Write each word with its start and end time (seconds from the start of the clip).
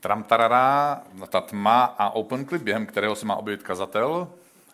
Tramtarara, 0.00 1.02
ta 1.28 1.40
tma 1.40 1.84
a 1.84 2.10
open 2.10 2.46
clip, 2.46 2.62
během 2.62 2.86
kterého 2.86 3.16
se 3.16 3.26
má 3.26 3.36
objevit 3.36 3.62
kazatel, 3.62 4.28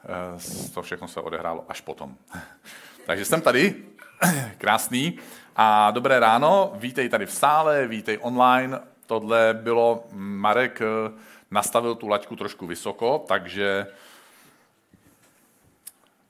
eh, 0.04 0.70
to 0.74 0.82
všechno 0.82 1.08
se 1.08 1.20
odehrálo 1.20 1.64
až 1.68 1.80
potom. 1.80 2.16
Takže 3.06 3.24
jsem 3.24 3.40
tady, 3.40 3.74
krásný. 4.58 5.18
A 5.56 5.90
dobré 5.90 6.20
ráno, 6.20 6.72
vítej 6.74 7.08
tady 7.08 7.26
v 7.26 7.32
sále, 7.32 7.86
vítej 7.86 8.18
online. 8.22 8.80
Tohle 9.06 9.54
bylo, 9.54 10.04
Marek 10.12 10.80
eh, 10.80 11.12
nastavil 11.50 11.94
tu 11.94 12.08
laťku 12.08 12.36
trošku 12.36 12.66
vysoko, 12.66 13.24
takže 13.28 13.86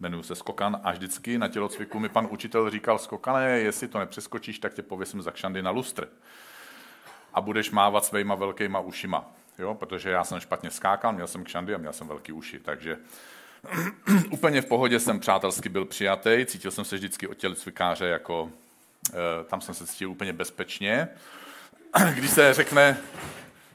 jmenuji 0.00 0.22
se 0.22 0.34
Skokan 0.34 0.80
a 0.82 0.92
vždycky 0.92 1.38
na 1.38 1.48
tělocviku 1.48 1.98
mi 1.98 2.08
pan 2.08 2.28
učitel 2.30 2.70
říkal, 2.70 2.98
Skokane, 2.98 3.58
jestli 3.58 3.88
to 3.88 3.98
nepřeskočíš, 3.98 4.58
tak 4.58 4.74
tě 4.74 4.82
pověsím 4.82 5.22
za 5.22 5.30
kšandy 5.30 5.62
na 5.62 5.70
lustr. 5.70 6.08
A 7.36 7.40
budeš 7.40 7.70
mávat 7.70 8.04
svýma 8.04 8.34
velkýma 8.34 8.80
ušima. 8.80 9.24
Jo, 9.58 9.74
protože 9.74 10.10
já 10.10 10.24
jsem 10.24 10.40
špatně 10.40 10.70
skákal, 10.70 11.12
měl 11.12 11.26
jsem 11.26 11.44
kšandy 11.44 11.74
a 11.74 11.78
měl 11.78 11.92
jsem 11.92 12.08
velký 12.08 12.32
uši, 12.32 12.58
takže 12.60 12.98
úplně 14.30 14.62
v 14.62 14.66
pohodě 14.66 15.00
jsem 15.00 15.20
přátelsky 15.20 15.68
byl 15.68 15.84
přijatý, 15.84 16.46
cítil 16.46 16.70
jsem 16.70 16.84
se 16.84 16.96
vždycky 16.96 17.28
od 17.28 17.34
tělocvikáře 17.34 18.06
jako, 18.06 18.50
eh, 19.10 19.44
tam 19.44 19.60
jsem 19.60 19.74
se 19.74 19.86
cítil 19.86 20.10
úplně 20.10 20.32
bezpečně. 20.32 21.08
Když 22.14 22.30
se 22.30 22.54
řekne, 22.54 22.98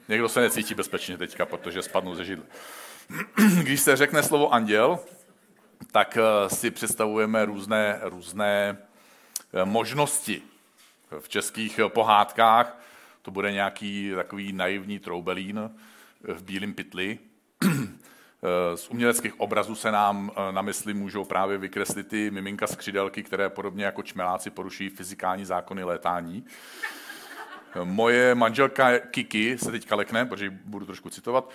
někdo 0.08 0.30
se 0.30 0.42
necítí 0.42 0.73
bezpečně 0.73 1.18
teďka, 1.18 1.46
protože 1.46 1.81
spadnu 1.81 2.16
ze 2.16 2.25
židle. 2.25 2.46
Když 3.62 3.81
se 3.81 3.96
řekne 3.96 4.23
slovo 4.23 4.53
anděl, 4.53 5.00
tak 5.92 6.18
eh, 6.18 6.50
si 6.50 6.72
představujeme 6.72 7.46
různé, 7.46 8.00
různé 8.02 8.78
eh, 9.53 9.66
možnosti. 9.66 10.42
V 11.20 11.30
českých 11.30 11.80
pohádkách 11.88 12.81
to 13.22 13.31
bude 13.31 13.52
nějaký 13.52 14.11
takový 14.16 14.53
naivní 14.53 15.00
troubelín 15.00 15.72
v 16.23 16.44
bílém 16.44 16.73
pytli. 16.73 17.19
Z 18.75 18.89
uměleckých 18.89 19.39
obrazů 19.39 19.75
se 19.75 19.91
nám 19.91 20.31
na 20.52 20.61
mysli 20.61 20.94
můžou 20.94 21.25
právě 21.25 21.58
vykreslit 21.58 22.08
ty 22.08 22.31
miminka 22.31 22.67
skřidelky, 22.67 23.23
které 23.23 23.50
podobně 23.50 23.86
jako 23.86 24.03
čmeláci 24.03 24.50
porušují 24.50 24.89
fyzikální 24.89 25.45
zákony 25.45 25.83
létání. 25.83 26.45
Moje 27.83 28.36
manželka 28.36 29.00
Kiki 29.00 29.58
se 29.58 29.72
teďka 29.72 29.95
lekne, 29.95 30.25
protože 30.25 30.50
budu 30.66 30.85
trošku 30.85 31.09
citovat, 31.09 31.52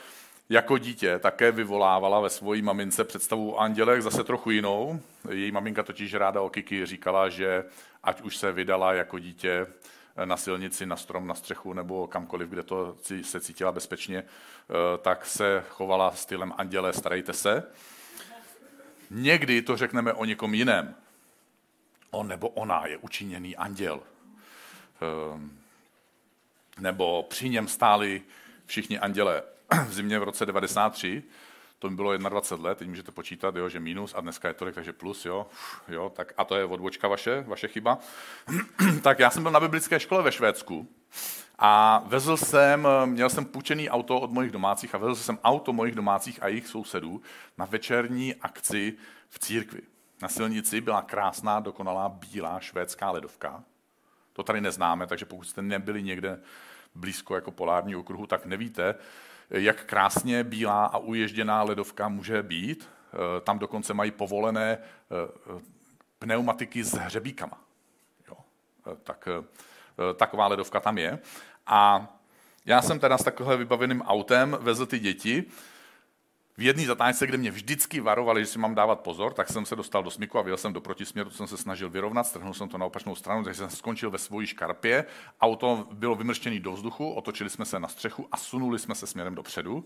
jako 0.48 0.78
dítě 0.78 1.18
také 1.18 1.52
vyvolávala 1.52 2.20
ve 2.20 2.30
svojí 2.30 2.62
mamince 2.62 3.04
představu 3.04 3.52
o 3.52 3.58
andělech 3.58 4.02
zase 4.02 4.24
trochu 4.24 4.50
jinou. 4.50 5.00
Její 5.30 5.52
maminka 5.52 5.82
totiž 5.82 6.14
ráda 6.14 6.40
o 6.40 6.50
Kiki 6.50 6.86
říkala, 6.86 7.28
že 7.28 7.64
ať 8.02 8.22
už 8.22 8.36
se 8.36 8.52
vydala 8.52 8.92
jako 8.92 9.18
dítě 9.18 9.66
na 10.24 10.36
silnici, 10.36 10.86
na 10.86 10.96
strom, 10.96 11.26
na 11.26 11.34
střechu 11.34 11.72
nebo 11.72 12.06
kamkoliv, 12.06 12.48
kde 12.48 12.62
to 12.62 12.96
se 13.22 13.40
cítila 13.40 13.72
bezpečně, 13.72 14.18
eh, 14.18 14.98
tak 14.98 15.26
se 15.26 15.64
chovala 15.68 16.10
stylem 16.10 16.52
anděle, 16.56 16.92
starejte 16.92 17.32
se. 17.32 17.62
Někdy 19.10 19.62
to 19.62 19.76
řekneme 19.76 20.12
o 20.12 20.24
někom 20.24 20.54
jiném. 20.54 20.94
On 22.10 22.28
nebo 22.28 22.48
ona 22.48 22.86
je 22.86 22.96
učiněný 22.96 23.56
anděl. 23.56 24.00
Ehm, 25.00 25.58
nebo 26.78 27.22
při 27.22 27.48
něm 27.48 27.68
stáli 27.68 28.22
všichni 28.66 28.98
anděle 28.98 29.42
v 29.88 29.92
zimě 29.92 30.18
v 30.18 30.22
roce 30.22 30.46
93, 30.46 31.22
to 31.78 31.90
mi 31.90 31.96
bylo 31.96 32.16
21 32.16 32.68
let, 32.68 32.78
teď 32.78 32.88
můžete 32.88 33.12
počítat, 33.12 33.56
jo, 33.56 33.68
že 33.68 33.80
minus 33.80 34.14
a 34.14 34.20
dneska 34.20 34.48
je 34.48 34.54
tolik, 34.54 34.74
takže 34.74 34.92
plus, 34.92 35.26
jo, 35.26 35.46
jo 35.88 36.12
tak 36.16 36.32
a 36.36 36.44
to 36.44 36.56
je 36.56 36.64
odbočka 36.64 37.08
vaše, 37.08 37.44
vaše 37.46 37.68
chyba. 37.68 37.98
tak 39.02 39.18
já 39.18 39.30
jsem 39.30 39.42
byl 39.42 39.52
na 39.52 39.60
biblické 39.60 40.00
škole 40.00 40.22
ve 40.22 40.32
Švédsku 40.32 40.88
a 41.58 42.02
vezl 42.06 42.36
jsem, 42.36 42.88
měl 43.04 43.30
jsem 43.30 43.44
půjčený 43.44 43.90
auto 43.90 44.20
od 44.20 44.30
mojich 44.30 44.52
domácích 44.52 44.94
a 44.94 44.98
vezl 44.98 45.14
jsem 45.14 45.38
auto 45.44 45.72
mojich 45.72 45.94
domácích 45.94 46.42
a 46.42 46.48
jejich 46.48 46.66
sousedů 46.66 47.22
na 47.58 47.64
večerní 47.64 48.34
akci 48.34 48.96
v 49.28 49.38
církvi. 49.38 49.80
Na 50.22 50.28
silnici 50.28 50.80
byla 50.80 51.02
krásná, 51.02 51.60
dokonalá 51.60 52.08
bílá 52.08 52.60
švédská 52.60 53.10
ledovka. 53.10 53.64
To 54.32 54.42
tady 54.42 54.60
neznáme, 54.60 55.06
takže 55.06 55.24
pokud 55.24 55.44
jste 55.44 55.62
nebyli 55.62 56.02
někde 56.02 56.40
blízko 56.94 57.34
jako 57.34 57.50
polární 57.50 57.96
okruhu, 57.96 58.26
tak 58.26 58.46
nevíte, 58.46 58.94
jak 59.50 59.84
krásně 59.84 60.44
bílá 60.44 60.86
a 60.86 60.98
uježděná 60.98 61.62
ledovka 61.62 62.08
může 62.08 62.42
být. 62.42 62.88
Eh, 63.16 63.40
tam 63.40 63.58
dokonce 63.58 63.94
mají 63.94 64.10
povolené 64.10 64.78
eh, 64.78 65.62
pneumatiky 66.18 66.84
s 66.84 66.92
hřebíkama. 66.92 67.60
Jo. 68.28 68.36
Eh, 68.92 68.96
tak 69.02 69.28
taková 70.16 70.46
ledovka 70.46 70.80
tam 70.80 70.98
je. 70.98 71.18
A 71.66 72.08
já 72.66 72.82
jsem 72.82 72.98
teda 72.98 73.18
s 73.18 73.24
takovým 73.24 73.58
vybaveným 73.58 74.02
autem 74.02 74.56
vezl 74.60 74.86
ty 74.86 74.98
děti 74.98 75.44
v 76.58 76.62
jedné 76.62 76.86
zatáčce, 76.86 77.26
kde 77.26 77.38
mě 77.38 77.50
vždycky 77.50 78.00
varovali, 78.00 78.40
že 78.40 78.46
si 78.46 78.58
mám 78.58 78.74
dávat 78.74 79.00
pozor, 79.00 79.32
tak 79.32 79.48
jsem 79.48 79.66
se 79.66 79.76
dostal 79.76 80.02
do 80.02 80.10
smyku 80.10 80.38
a 80.38 80.42
vyjel 80.42 80.56
jsem 80.56 80.72
do 80.72 80.80
protisměru, 80.80 81.30
jsem 81.30 81.46
se 81.46 81.56
snažil 81.56 81.90
vyrovnat, 81.90 82.26
strhnul 82.26 82.54
jsem 82.54 82.68
to 82.68 82.78
na 82.78 82.86
opačnou 82.86 83.14
stranu, 83.14 83.44
takže 83.44 83.58
jsem 83.58 83.70
skončil 83.70 84.10
ve 84.10 84.18
svojí 84.18 84.46
škarpě. 84.46 85.04
Auto 85.40 85.88
bylo 85.92 86.14
vymrštěné 86.14 86.60
do 86.60 86.72
vzduchu, 86.72 87.12
otočili 87.12 87.50
jsme 87.50 87.64
se 87.64 87.80
na 87.80 87.88
střechu 87.88 88.28
a 88.32 88.36
sunuli 88.36 88.78
jsme 88.78 88.94
se 88.94 89.06
směrem 89.06 89.34
dopředu. 89.34 89.84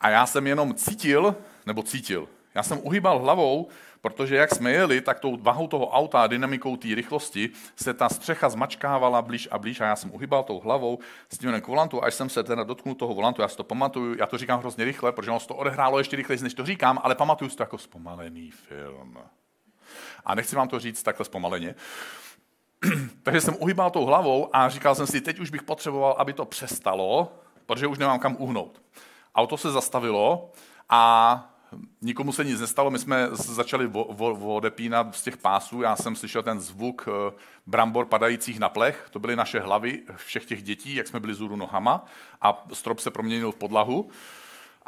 A 0.00 0.08
já 0.08 0.26
jsem 0.26 0.46
jenom 0.46 0.74
cítil, 0.74 1.36
nebo 1.66 1.82
cítil, 1.82 2.28
já 2.56 2.62
jsem 2.62 2.78
uhýbal 2.82 3.18
hlavou, 3.18 3.68
protože 4.00 4.36
jak 4.36 4.54
jsme 4.54 4.72
jeli, 4.72 5.00
tak 5.00 5.20
tou 5.20 5.36
vahou 5.36 5.66
toho 5.68 5.88
auta 5.90 6.22
a 6.22 6.26
dynamikou 6.26 6.76
té 6.76 6.94
rychlosti 6.94 7.50
se 7.76 7.94
ta 7.94 8.08
střecha 8.08 8.48
zmačkávala 8.48 9.22
blíž 9.22 9.48
a 9.50 9.58
blíž 9.58 9.80
a 9.80 9.84
já 9.84 9.96
jsem 9.96 10.14
uhýbal 10.14 10.42
tou 10.42 10.60
hlavou 10.60 10.98
s 11.32 11.38
tím 11.38 11.60
k 11.60 11.66
volantu, 11.66 12.04
až 12.04 12.14
jsem 12.14 12.28
se 12.28 12.42
teda 12.42 12.64
dotknul 12.64 12.94
toho 12.94 13.14
volantu, 13.14 13.42
já 13.42 13.48
si 13.48 13.56
to 13.56 13.64
pamatuju, 13.64 14.16
já 14.18 14.26
to 14.26 14.38
říkám 14.38 14.60
hrozně 14.60 14.84
rychle, 14.84 15.12
protože 15.12 15.30
ono 15.30 15.40
se 15.40 15.48
to 15.48 15.54
odehrálo 15.54 15.98
ještě 15.98 16.16
rychleji, 16.16 16.42
než 16.42 16.54
to 16.54 16.66
říkám, 16.66 17.00
ale 17.02 17.14
pamatuju 17.14 17.50
si 17.50 17.56
to 17.56 17.62
jako 17.62 17.78
zpomalený 17.78 18.50
film. 18.50 19.18
A 20.24 20.34
nechci 20.34 20.56
vám 20.56 20.68
to 20.68 20.78
říct 20.78 21.02
takhle 21.02 21.24
zpomaleně. 21.24 21.74
Takže 23.22 23.40
jsem 23.40 23.56
uhýbal 23.58 23.90
tou 23.90 24.04
hlavou 24.04 24.48
a 24.52 24.68
říkal 24.68 24.94
jsem 24.94 25.06
si, 25.06 25.20
teď 25.20 25.38
už 25.38 25.50
bych 25.50 25.62
potřeboval, 25.62 26.14
aby 26.18 26.32
to 26.32 26.44
přestalo, 26.44 27.32
protože 27.66 27.86
už 27.86 27.98
nemám 27.98 28.18
kam 28.18 28.36
uhnout. 28.38 28.82
Auto 29.34 29.56
se 29.56 29.70
zastavilo 29.70 30.50
a 30.88 31.55
nikomu 32.02 32.32
se 32.32 32.44
nic 32.44 32.60
nestalo, 32.60 32.90
my 32.90 32.98
jsme 32.98 33.28
začali 33.32 33.90
odepínat 34.42 35.16
z 35.16 35.22
těch 35.22 35.36
pásů, 35.36 35.82
já 35.82 35.96
jsem 35.96 36.16
slyšel 36.16 36.42
ten 36.42 36.60
zvuk 36.60 37.08
eh, 37.08 37.32
brambor 37.66 38.06
padajících 38.06 38.58
na 38.58 38.68
plech, 38.68 39.08
to 39.10 39.18
byly 39.18 39.36
naše 39.36 39.60
hlavy 39.60 40.02
všech 40.16 40.44
těch 40.44 40.62
dětí, 40.62 40.94
jak 40.94 41.06
jsme 41.06 41.20
byli 41.20 41.34
zůru 41.34 41.56
nohama 41.56 42.04
a 42.42 42.66
strop 42.72 42.98
se 42.98 43.10
proměnil 43.10 43.52
v 43.52 43.56
podlahu. 43.56 44.10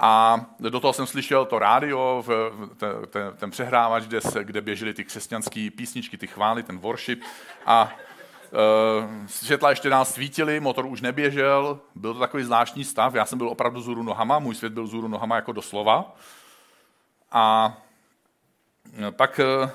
A 0.00 0.40
do 0.60 0.80
toho 0.80 0.92
jsem 0.92 1.06
slyšel 1.06 1.44
to 1.44 1.58
rádio, 1.58 2.24
ten, 2.76 2.92
ten, 3.10 3.34
ten 3.36 3.50
přehrávač, 3.50 4.04
kde, 4.04 4.20
se, 4.20 4.44
kde 4.44 4.60
běžely 4.60 4.94
ty 4.94 5.04
křesťanské 5.04 5.68
písničky, 5.76 6.18
ty 6.18 6.26
chvály, 6.26 6.62
ten 6.62 6.78
worship. 6.78 7.22
A 7.66 7.92
uh, 8.52 9.26
světla 9.26 9.70
ještě 9.70 9.90
nás 9.90 10.14
svítily, 10.14 10.60
motor 10.60 10.86
už 10.86 11.00
neběžel, 11.00 11.80
byl 11.94 12.14
to 12.14 12.20
takový 12.20 12.44
zvláštní 12.44 12.84
stav. 12.84 13.14
Já 13.14 13.24
jsem 13.24 13.38
byl 13.38 13.48
opravdu 13.48 13.80
zůru 13.80 14.02
nohama, 14.02 14.38
můj 14.38 14.54
svět 14.54 14.72
byl 14.72 14.86
zůru 14.86 15.08
nohama 15.08 15.36
jako 15.36 15.52
doslova. 15.52 16.14
A 17.32 17.76
pak 19.10 19.40
eh, 19.40 19.70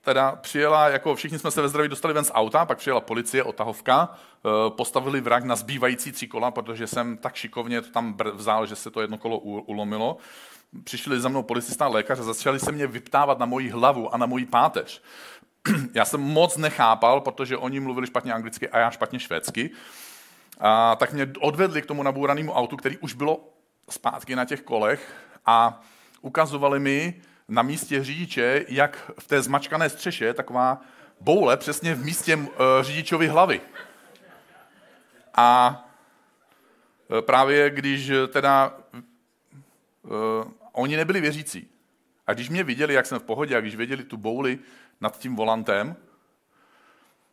teda 0.00 0.32
přijela, 0.36 0.88
jako 0.88 1.14
všichni 1.14 1.38
jsme 1.38 1.50
se 1.50 1.62
ve 1.62 1.68
zdraví 1.68 1.88
dostali 1.88 2.14
ven 2.14 2.24
z 2.24 2.30
auta, 2.34 2.66
pak 2.66 2.78
přijela 2.78 3.00
policie, 3.00 3.44
otahovka, 3.44 4.08
eh, 4.12 4.70
postavili 4.70 5.20
vrak 5.20 5.44
na 5.44 5.56
zbývající 5.56 6.12
tři 6.12 6.28
kola, 6.28 6.50
protože 6.50 6.86
jsem 6.86 7.16
tak 7.16 7.34
šikovně 7.34 7.82
to 7.82 7.90
tam 7.90 8.16
vzal, 8.34 8.66
že 8.66 8.76
se 8.76 8.90
to 8.90 9.00
jedno 9.00 9.18
kolo 9.18 9.38
ulomilo. 9.38 10.16
Přišli 10.84 11.20
za 11.20 11.28
mnou 11.28 11.42
policista 11.42 11.84
a 11.84 11.88
lékař 11.88 12.18
a 12.18 12.22
začali 12.22 12.60
se 12.60 12.72
mě 12.72 12.86
vyptávat 12.86 13.38
na 13.38 13.46
moji 13.46 13.70
hlavu 13.70 14.14
a 14.14 14.18
na 14.18 14.26
moji 14.26 14.46
páteř. 14.46 15.02
Já 15.94 16.04
jsem 16.04 16.20
moc 16.20 16.56
nechápal, 16.56 17.20
protože 17.20 17.56
oni 17.56 17.80
mluvili 17.80 18.06
špatně 18.06 18.32
anglicky 18.32 18.68
a 18.68 18.78
já 18.78 18.90
špatně 18.90 19.20
švédsky. 19.20 19.70
A 20.60 20.96
tak 20.96 21.12
mě 21.12 21.32
odvedli 21.40 21.82
k 21.82 21.86
tomu 21.86 22.02
nabůranému 22.02 22.52
autu, 22.52 22.76
který 22.76 22.98
už 22.98 23.14
bylo 23.14 23.40
zpátky 23.90 24.36
na 24.36 24.44
těch 24.44 24.62
kolech 24.62 25.12
a 25.46 25.82
ukazovali 26.20 26.80
mi 26.80 27.22
na 27.48 27.62
místě 27.62 28.04
řidiče, 28.04 28.64
jak 28.68 29.10
v 29.18 29.26
té 29.26 29.42
zmačkané 29.42 29.88
střeše 29.88 30.34
taková 30.34 30.80
boule 31.20 31.56
přesně 31.56 31.94
v 31.94 32.04
místě 32.04 32.36
uh, 32.36 32.46
řidičovy 32.80 33.28
hlavy. 33.28 33.60
A 35.34 35.78
uh, 37.08 37.20
právě 37.20 37.70
když 37.70 38.10
teda 38.28 38.76
uh, 40.02 40.10
oni 40.72 40.96
nebyli 40.96 41.20
věřící. 41.20 41.68
A 42.26 42.32
když 42.34 42.48
mě 42.48 42.64
viděli, 42.64 42.94
jak 42.94 43.06
jsem 43.06 43.18
v 43.18 43.22
pohodě, 43.22 43.56
a 43.56 43.60
když 43.60 43.76
viděli 43.76 44.04
tu 44.04 44.16
bouli 44.16 44.58
nad 45.00 45.18
tím 45.18 45.36
volantem, 45.36 45.96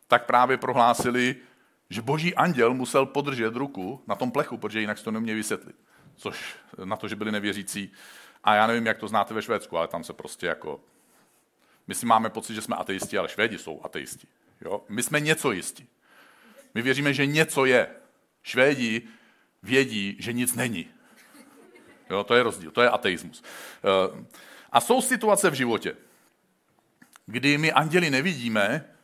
tak 0.08 0.26
právě 0.26 0.56
prohlásili, 0.56 1.36
že 1.90 2.02
boží 2.02 2.34
anděl 2.34 2.74
musel 2.74 3.06
podržet 3.06 3.56
ruku 3.56 4.02
na 4.06 4.14
tom 4.14 4.30
plechu, 4.30 4.56
protože 4.56 4.80
jinak 4.80 5.00
to 5.00 5.10
neměl 5.10 5.36
vysvětlit 5.36 5.76
což 6.20 6.56
na 6.84 6.96
to, 6.96 7.08
že 7.08 7.16
byli 7.16 7.32
nevěřící. 7.32 7.92
A 8.44 8.54
já 8.54 8.66
nevím, 8.66 8.86
jak 8.86 8.98
to 8.98 9.08
znáte 9.08 9.34
ve 9.34 9.42
Švédsku, 9.42 9.78
ale 9.78 9.88
tam 9.88 10.04
se 10.04 10.12
prostě 10.12 10.46
jako... 10.46 10.80
My 11.86 11.94
si 11.94 12.06
máme 12.06 12.30
pocit, 12.30 12.54
že 12.54 12.62
jsme 12.62 12.76
ateisti, 12.76 13.18
ale 13.18 13.28
Švédi 13.28 13.58
jsou 13.58 13.80
ateisti. 13.84 14.26
Jo? 14.60 14.84
My 14.88 15.02
jsme 15.02 15.20
něco 15.20 15.52
jistí. 15.52 15.88
My 16.74 16.82
věříme, 16.82 17.14
že 17.14 17.26
něco 17.26 17.64
je. 17.64 17.88
Švédi 18.42 19.02
vědí, 19.62 20.16
že 20.18 20.32
nic 20.32 20.54
není. 20.54 20.90
Jo, 22.10 22.24
to 22.24 22.34
je 22.34 22.42
rozdíl, 22.42 22.70
to 22.70 22.82
je 22.82 22.90
ateismus. 22.90 23.42
Eh, 23.42 24.24
a 24.72 24.80
jsou 24.80 25.02
situace 25.02 25.50
v 25.50 25.54
životě, 25.54 25.96
kdy 27.26 27.58
my 27.58 27.72
anděli 27.72 28.10
nevidíme, 28.10 28.94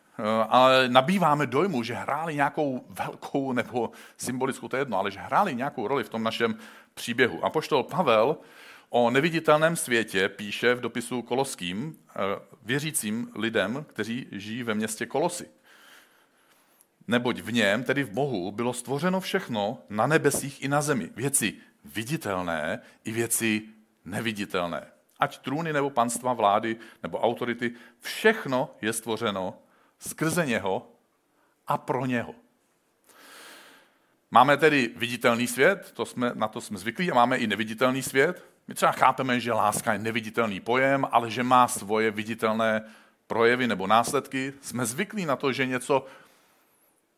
ale 0.48 0.88
nabýváme 0.88 1.46
dojmu, 1.46 1.82
že 1.82 1.94
hráli 1.94 2.34
nějakou 2.34 2.84
velkou 2.88 3.52
nebo 3.52 3.90
symbolickou, 4.16 4.68
to 4.68 4.76
je 4.76 4.80
jedno, 4.80 4.98
ale 4.98 5.10
že 5.10 5.20
hráli 5.20 5.54
nějakou 5.54 5.88
roli 5.88 6.04
v 6.04 6.08
tom 6.08 6.22
našem 6.22 6.56
příběhu. 6.94 7.44
A 7.44 7.50
poštol 7.50 7.82
Pavel 7.82 8.36
o 8.90 9.10
neviditelném 9.10 9.76
světě 9.76 10.28
píše 10.28 10.74
v 10.74 10.80
dopisu 10.80 11.22
koloským 11.22 11.96
eh, 12.08 12.14
věřícím 12.62 13.30
lidem, 13.34 13.84
kteří 13.88 14.26
žijí 14.32 14.62
ve 14.62 14.74
městě 14.74 15.06
Kolosy. 15.06 15.48
Neboť 17.08 17.40
v 17.40 17.52
něm, 17.52 17.84
tedy 17.84 18.02
v 18.02 18.10
Bohu, 18.10 18.52
bylo 18.52 18.72
stvořeno 18.72 19.20
všechno 19.20 19.78
na 19.88 20.06
nebesích 20.06 20.62
i 20.62 20.68
na 20.68 20.82
zemi. 20.82 21.10
Věci 21.16 21.54
viditelné 21.84 22.80
i 23.04 23.12
věci 23.12 23.62
neviditelné. 24.04 24.86
Ať 25.20 25.38
trůny 25.38 25.72
nebo 25.72 25.90
panstva, 25.90 26.32
vlády 26.32 26.76
nebo 27.02 27.20
autority, 27.20 27.72
všechno 28.00 28.70
je 28.82 28.92
stvořeno 28.92 29.58
skrze 29.98 30.46
něho 30.46 30.88
a 31.66 31.78
pro 31.78 32.06
něho. 32.06 32.34
Máme 34.30 34.56
tedy 34.56 34.90
viditelný 34.96 35.46
svět, 35.46 35.92
to 35.94 36.06
jsme, 36.06 36.32
na 36.34 36.48
to 36.48 36.60
jsme 36.60 36.78
zvyklí, 36.78 37.10
a 37.10 37.14
máme 37.14 37.36
i 37.36 37.46
neviditelný 37.46 38.02
svět. 38.02 38.44
My 38.68 38.74
třeba 38.74 38.92
chápeme, 38.92 39.40
že 39.40 39.52
láska 39.52 39.92
je 39.92 39.98
neviditelný 39.98 40.60
pojem, 40.60 41.06
ale 41.12 41.30
že 41.30 41.42
má 41.42 41.68
svoje 41.68 42.10
viditelné 42.10 42.84
projevy 43.26 43.66
nebo 43.66 43.86
následky. 43.86 44.52
Jsme 44.60 44.86
zvyklí 44.86 45.26
na 45.26 45.36
to, 45.36 45.52
že 45.52 45.66
něco 45.66 46.06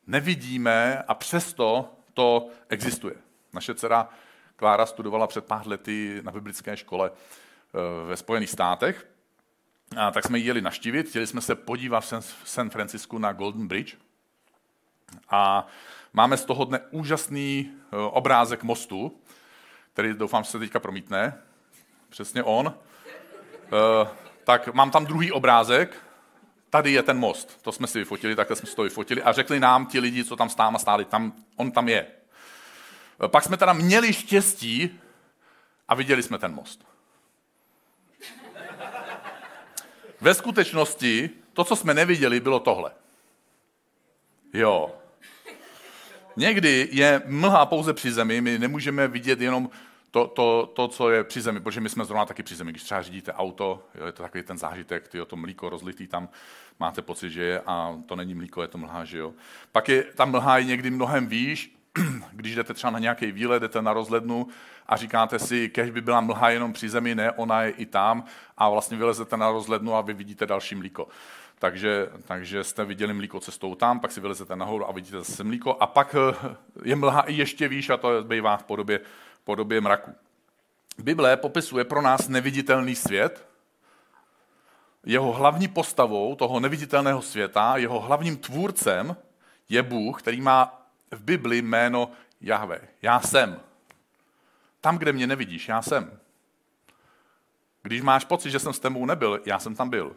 nevidíme 0.06 1.02
a 1.08 1.14
přesto 1.14 1.92
to 2.14 2.48
existuje. 2.68 3.14
Naše 3.52 3.74
dcera 3.74 4.08
Klára 4.56 4.86
studovala 4.86 5.26
před 5.26 5.44
pár 5.44 5.68
lety 5.68 6.20
na 6.22 6.32
biblické 6.32 6.76
škole 6.76 7.10
eh, 7.10 8.06
ve 8.08 8.16
Spojených 8.16 8.50
státech. 8.50 9.06
A 9.96 10.10
tak 10.10 10.24
jsme 10.24 10.38
ji 10.38 10.46
jeli 10.46 10.60
naštívit, 10.60 11.08
chtěli 11.08 11.26
jsme 11.26 11.40
se 11.40 11.54
podívat 11.54 12.00
v 12.00 12.24
San 12.44 12.70
Francisku 12.70 13.18
na 13.18 13.32
Golden 13.32 13.68
Bridge. 13.68 13.96
A 15.30 15.66
máme 16.12 16.36
z 16.36 16.44
toho 16.44 16.64
dne 16.64 16.80
úžasný 16.90 17.70
eh, 17.70 17.96
obrázek 17.96 18.62
mostu, 18.62 19.20
který 19.92 20.14
doufám, 20.14 20.44
že 20.44 20.50
se 20.50 20.58
teďka 20.58 20.80
promítne. 20.80 21.38
Přesně 22.08 22.42
on. 22.42 22.74
Eh, 23.64 24.08
tak 24.44 24.74
mám 24.74 24.90
tam 24.90 25.06
druhý 25.06 25.32
obrázek, 25.32 25.96
tady 26.70 26.92
je 26.92 27.02
ten 27.02 27.18
most, 27.18 27.62
to 27.62 27.72
jsme 27.72 27.86
si 27.86 27.98
vyfotili, 27.98 28.36
takhle 28.36 28.56
jsme 28.56 28.68
si 28.68 28.76
to 28.76 28.82
vyfotili 28.82 29.22
a 29.22 29.32
řekli 29.32 29.60
nám 29.60 29.86
ti 29.86 30.00
lidi, 30.00 30.24
co 30.24 30.36
tam 30.36 30.48
stáma 30.48 30.78
stáli, 30.78 31.04
tam, 31.04 31.32
on 31.56 31.70
tam 31.70 31.88
je. 31.88 32.06
Pak 33.26 33.44
jsme 33.44 33.56
teda 33.56 33.72
měli 33.72 34.12
štěstí 34.12 35.00
a 35.88 35.94
viděli 35.94 36.22
jsme 36.22 36.38
ten 36.38 36.54
most. 36.54 36.84
Ve 40.20 40.34
skutečnosti 40.34 41.30
to, 41.52 41.64
co 41.64 41.76
jsme 41.76 41.94
neviděli, 41.94 42.40
bylo 42.40 42.60
tohle. 42.60 42.90
Jo. 44.52 44.94
Někdy 46.36 46.88
je 46.92 47.22
mlha 47.26 47.66
pouze 47.66 47.94
při 47.94 48.12
zemi, 48.12 48.40
my 48.40 48.58
nemůžeme 48.58 49.08
vidět 49.08 49.40
jenom 49.40 49.70
to, 50.10 50.26
to, 50.26 50.72
to, 50.76 50.88
co 50.88 51.10
je 51.10 51.24
při 51.24 51.40
zemi, 51.40 51.60
protože 51.60 51.80
my 51.80 51.88
jsme 51.88 52.04
zrovna 52.04 52.26
taky 52.26 52.42
při 52.42 52.54
zemi. 52.54 52.70
Když 52.70 52.82
třeba 52.82 53.02
řídíte 53.02 53.32
auto, 53.32 53.84
jo, 53.94 54.06
je 54.06 54.12
to 54.12 54.22
takový 54.22 54.42
ten 54.42 54.58
zážitek, 54.58 55.08
tyjo, 55.08 55.24
to 55.24 55.36
mlíko 55.36 55.68
rozlitý 55.68 56.06
tam, 56.06 56.28
máte 56.80 57.02
pocit, 57.02 57.30
že 57.30 57.42
je 57.42 57.60
a 57.66 57.98
to 58.06 58.16
není 58.16 58.34
mlíko, 58.34 58.62
je 58.62 58.68
to 58.68 58.78
mlha, 58.78 59.04
že 59.04 59.18
jo. 59.18 59.34
Pak 59.72 59.88
je, 59.88 60.02
ta 60.02 60.24
mlha 60.24 60.58
je 60.58 60.64
někdy 60.64 60.90
mnohem 60.90 61.26
výš, 61.26 61.77
když 62.32 62.54
jdete 62.54 62.74
třeba 62.74 62.90
na 62.90 62.98
nějaký 62.98 63.32
výlet, 63.32 63.60
jdete 63.60 63.82
na 63.82 63.92
rozhlednu 63.92 64.46
a 64.86 64.96
říkáte 64.96 65.38
si, 65.38 65.68
kež 65.68 65.90
by 65.90 66.00
byla 66.00 66.20
mlha 66.20 66.50
jenom 66.50 66.72
při 66.72 66.88
zemi, 66.88 67.14
ne, 67.14 67.32
ona 67.32 67.62
je 67.62 67.70
i 67.70 67.86
tam 67.86 68.24
a 68.56 68.68
vlastně 68.68 68.96
vylezete 68.96 69.36
na 69.36 69.50
rozhlednu 69.50 69.94
a 69.94 70.00
vy 70.00 70.14
vidíte 70.14 70.46
další 70.46 70.74
mlíko. 70.74 71.08
Takže, 71.58 72.08
takže 72.24 72.64
jste 72.64 72.84
viděli 72.84 73.14
mlíko 73.14 73.40
cestou 73.40 73.74
tam, 73.74 74.00
pak 74.00 74.12
si 74.12 74.20
vylezete 74.20 74.56
nahoru 74.56 74.88
a 74.88 74.92
vidíte 74.92 75.18
zase 75.18 75.44
mlíko 75.44 75.76
a 75.80 75.86
pak 75.86 76.14
eh, 76.14 76.56
je 76.84 76.96
mlha 76.96 77.20
i 77.20 77.34
ještě 77.34 77.68
výš 77.68 77.90
a 77.90 77.96
to 77.96 78.24
bývá 78.24 78.56
v 78.56 78.64
podobě 78.64 79.00
podobě 79.48 79.80
mraku. 79.80 80.14
Bible 80.98 81.36
popisuje 81.36 81.84
pro 81.84 82.02
nás 82.02 82.28
neviditelný 82.28 82.94
svět. 82.94 83.48
Jeho 85.06 85.32
hlavní 85.32 85.68
postavou 85.68 86.34
toho 86.34 86.60
neviditelného 86.60 87.22
světa, 87.22 87.76
jeho 87.76 88.00
hlavním 88.00 88.36
tvůrcem 88.36 89.16
je 89.68 89.82
Bůh, 89.82 90.22
který 90.22 90.40
má 90.40 90.77
v 91.10 91.22
Bibli 91.22 91.62
jméno 91.62 92.10
Jahve. 92.40 92.80
Já 93.02 93.20
jsem. 93.20 93.60
Tam, 94.80 94.98
kde 94.98 95.12
mě 95.12 95.26
nevidíš, 95.26 95.68
já 95.68 95.82
jsem. 95.82 96.20
Když 97.82 98.02
máš 98.02 98.24
pocit, 98.24 98.50
že 98.50 98.58
jsem 98.58 98.72
s 98.72 98.78
tebou 98.78 99.06
nebyl, 99.06 99.40
já 99.46 99.58
jsem 99.58 99.74
tam 99.74 99.90
byl. 99.90 100.16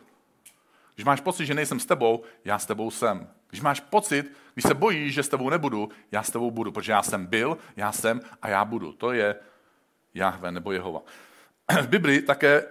Když 0.95 1.05
máš 1.05 1.21
pocit, 1.21 1.45
že 1.45 1.53
nejsem 1.53 1.79
s 1.79 1.85
tebou, 1.85 2.23
já 2.45 2.59
s 2.59 2.65
tebou 2.65 2.91
jsem. 2.91 3.27
Když 3.49 3.61
máš 3.61 3.79
pocit, 3.79 4.31
když 4.53 4.63
se 4.63 4.73
bojíš, 4.73 5.13
že 5.13 5.23
s 5.23 5.29
tebou 5.29 5.49
nebudu, 5.49 5.89
já 6.11 6.23
s 6.23 6.31
tebou 6.31 6.51
budu, 6.51 6.71
protože 6.71 6.91
já 6.91 7.03
jsem 7.03 7.25
byl, 7.25 7.57
já 7.75 7.91
jsem 7.91 8.21
a 8.41 8.49
já 8.49 8.65
budu. 8.65 8.94
To 8.94 9.11
je 9.11 9.35
Jahve 10.13 10.51
nebo 10.51 10.71
Jehova. 10.71 11.01
V 11.81 11.87
Biblii 11.87 12.21
také 12.21 12.63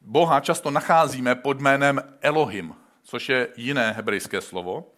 Boha 0.00 0.40
často 0.40 0.70
nacházíme 0.70 1.34
pod 1.34 1.60
jménem 1.60 2.16
Elohim, 2.20 2.74
což 3.02 3.28
je 3.28 3.48
jiné 3.56 3.92
hebrejské 3.92 4.40
slovo. 4.40 4.92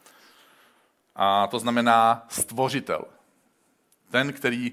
A 1.17 1.47
to 1.47 1.59
znamená 1.59 2.27
stvořitel. 2.29 3.05
Ten, 4.11 4.33
který 4.33 4.73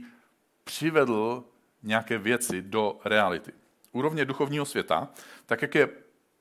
přivedl 0.63 1.44
nějaké 1.84 2.18
věci 2.18 2.62
do 2.62 3.00
reality. 3.06 3.51
Úrovně 3.92 4.25
duchovního 4.25 4.65
světa, 4.65 5.08
tak 5.46 5.62
jak 5.62 5.75
je 5.75 5.89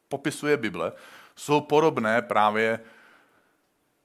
popisuje 0.08 0.56
Bible, 0.56 0.92
jsou 1.36 1.60
podobné 1.60 2.22
právě 2.22 2.80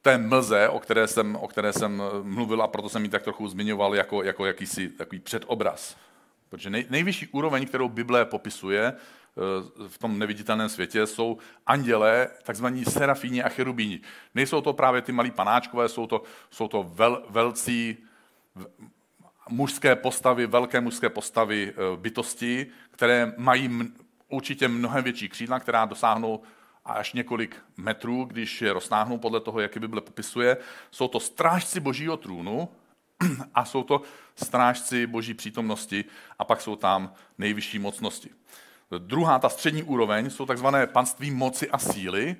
té 0.02 0.18
mlze, 0.18 0.70
o 0.70 0.80
které 0.80 1.08
jsem, 1.08 1.36
o 1.36 1.48
které 1.48 1.74
jsem 1.74 2.04
mluvil 2.22 2.62
a 2.62 2.68
proto 2.68 2.90
jsem 2.90 3.04
ji 3.04 3.10
tak 3.10 3.24
trochu 3.24 3.48
zmiňoval 3.48 3.96
jako, 3.96 4.24
jako 4.24 4.46
jakýsi 4.46 4.90
takový 4.90 5.20
předobraz. 5.20 5.98
Protože 6.50 6.70
nej, 6.70 6.86
nejvyšší 6.90 7.28
úroveň, 7.28 7.66
kterou 7.66 7.90
Bible 7.90 8.26
popisuje 8.26 8.94
eh, 8.94 8.96
v 9.88 9.98
tom 9.98 10.20
neviditelném 10.20 10.70
světě, 10.70 11.08
jsou 11.08 11.38
andělé, 11.66 12.30
takzvaní 12.44 12.86
serafíni 12.86 13.44
a 13.44 13.50
cherubíni. 13.50 14.02
Nejsou 14.36 14.62
to 14.62 14.74
právě 14.74 15.02
ty 15.02 15.12
malí 15.12 15.32
panáčkové, 15.32 15.90
jsou 15.90 16.08
to, 16.08 16.24
jsou 16.52 16.68
to 16.68 16.84
vel, 16.84 17.24
velcí 17.30 17.98
mužské 19.50 19.96
postavy, 19.96 20.48
velké 20.48 20.82
mužské 20.82 21.10
postavy 21.10 21.74
eh, 21.74 21.98
bytosti, 21.98 22.68
které 22.92 23.34
mají 23.38 23.94
určitě 24.30 24.68
mnohem 24.68 25.04
větší 25.04 25.30
křídla, 25.30 25.60
která 25.60 25.86
dosáhnou 25.86 26.42
až 26.86 27.14
několik 27.14 27.58
metrů, 27.78 28.24
když 28.24 28.62
je 28.62 28.74
roztáhnou 28.74 29.18
podle 29.18 29.40
toho, 29.40 29.60
jak 29.60 29.78
Bible 29.78 30.02
popisuje. 30.02 30.58
Jsou 30.92 31.08
to 31.08 31.20
strážci 31.20 31.80
božího 31.80 32.18
trůnu 32.18 32.70
a 33.54 33.66
jsou 33.66 33.84
to 33.84 34.02
strážci 34.36 35.08
boží 35.08 35.34
přítomnosti 35.34 36.06
a 36.40 36.46
pak 36.46 36.62
jsou 36.62 36.76
tam 36.76 37.14
nejvyšší 37.38 37.80
mocnosti. 37.80 38.30
Druhá, 38.98 39.40
ta 39.40 39.50
střední 39.50 39.84
úroveň, 39.84 40.30
jsou 40.30 40.46
takzvané 40.46 40.88
panství 40.88 41.32
moci 41.32 41.70
a 41.70 41.78
síly, 41.78 42.36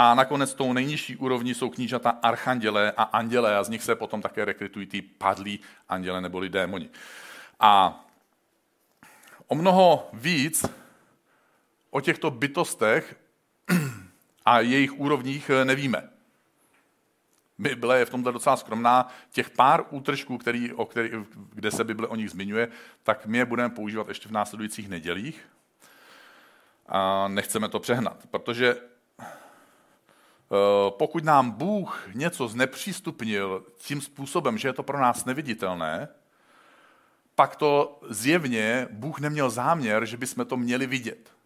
a 0.00 0.14
nakonec 0.14 0.54
tou 0.54 0.72
nejnižší 0.72 1.16
úrovní 1.16 1.54
jsou 1.54 1.70
knížata 1.70 2.10
archanděle 2.10 2.92
a 2.96 3.02
anděle 3.02 3.56
a 3.56 3.64
z 3.64 3.68
nich 3.68 3.82
se 3.82 3.94
potom 3.94 4.22
také 4.22 4.44
rekrutují 4.44 4.86
ty 4.86 5.02
padlí 5.02 5.60
anděle 5.88 6.20
neboli 6.20 6.48
démoni. 6.48 6.90
A 7.60 8.04
o 9.46 9.54
mnoho 9.54 10.10
víc 10.12 10.66
o 11.90 12.00
těchto 12.00 12.30
bytostech 12.30 13.16
a 14.44 14.60
jejich 14.60 15.00
úrovních 15.00 15.50
nevíme. 15.64 16.10
Bible 17.58 17.98
je 17.98 18.04
v 18.04 18.10
tomto 18.10 18.32
docela 18.32 18.56
skromná. 18.56 19.08
Těch 19.30 19.50
pár 19.50 19.84
útržků, 19.90 20.38
který, 20.38 20.72
o 20.72 20.84
který, 20.84 21.10
kde 21.52 21.70
se 21.70 21.84
Bible 21.84 22.08
o 22.08 22.16
nich 22.16 22.30
zmiňuje, 22.30 22.68
tak 23.02 23.26
my 23.26 23.38
je 23.38 23.44
budeme 23.44 23.74
používat 23.74 24.08
ještě 24.08 24.28
v 24.28 24.32
následujících 24.32 24.88
nedělích. 24.88 25.48
A 26.88 27.28
nechceme 27.28 27.68
to 27.68 27.80
přehnat, 27.80 28.26
protože 28.30 28.76
eh, 28.76 29.26
pokud 30.90 31.24
nám 31.24 31.50
Bůh 31.50 32.08
něco 32.14 32.48
znepřístupnil 32.48 33.66
tím 33.76 34.00
způsobem, 34.00 34.58
že 34.58 34.68
je 34.68 34.72
to 34.72 34.82
pro 34.82 35.00
nás 35.00 35.24
neviditelné, 35.24 36.08
pak 37.34 37.56
to 37.56 38.00
zjevně 38.08 38.88
Bůh 38.90 39.20
neměl 39.20 39.50
záměr, 39.50 40.06
že 40.06 40.16
bychom 40.16 40.46
to 40.46 40.56
měli 40.56 40.86
vidět 40.86 41.38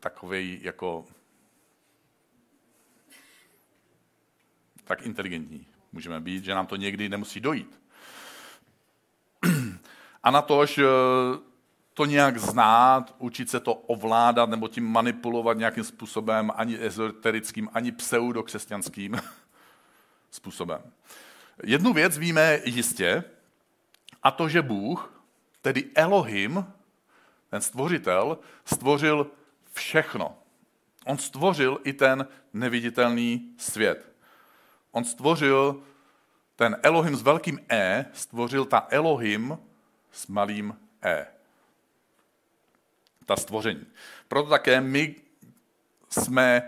takový 0.00 0.58
jako 0.62 1.04
tak 4.84 5.02
inteligentní 5.02 5.66
můžeme 5.92 6.20
být, 6.20 6.44
že 6.44 6.54
nám 6.54 6.66
to 6.66 6.76
někdy 6.76 7.08
nemusí 7.08 7.40
dojít. 7.40 7.80
A 10.22 10.30
na 10.30 10.42
to, 10.42 10.66
že 10.66 10.84
to 11.94 12.04
nějak 12.04 12.38
znát, 12.38 13.14
učit 13.18 13.50
se 13.50 13.60
to 13.60 13.74
ovládat 13.74 14.50
nebo 14.50 14.68
tím 14.68 14.86
manipulovat 14.86 15.56
nějakým 15.56 15.84
způsobem, 15.84 16.52
ani 16.54 16.78
ezoterickým, 16.80 17.68
ani 17.72 17.92
pseudokřesťanským 17.92 19.20
způsobem. 20.30 20.82
Jednu 21.62 21.92
věc 21.92 22.18
víme 22.18 22.60
jistě, 22.64 23.24
a 24.22 24.30
to, 24.30 24.48
že 24.48 24.62
Bůh, 24.62 25.22
tedy 25.62 25.90
Elohim, 25.94 26.66
ten 27.50 27.60
stvořitel, 27.60 28.38
stvořil 28.64 29.30
všechno. 29.72 30.36
On 31.06 31.18
stvořil 31.18 31.80
i 31.84 31.92
ten 31.92 32.26
neviditelný 32.52 33.54
svět. 33.58 34.12
On 34.90 35.04
stvořil 35.04 35.82
ten 36.56 36.76
Elohim 36.82 37.16
s 37.16 37.22
velkým 37.22 37.60
E, 37.68 38.06
stvořil 38.12 38.64
ta 38.64 38.86
Elohim 38.90 39.58
s 40.12 40.26
malým 40.26 40.76
E. 41.02 41.26
Ta 43.30 43.36
stvoření. 43.36 43.86
Proto 44.28 44.48
také 44.48 44.80
my 44.80 45.14
jsme 46.08 46.62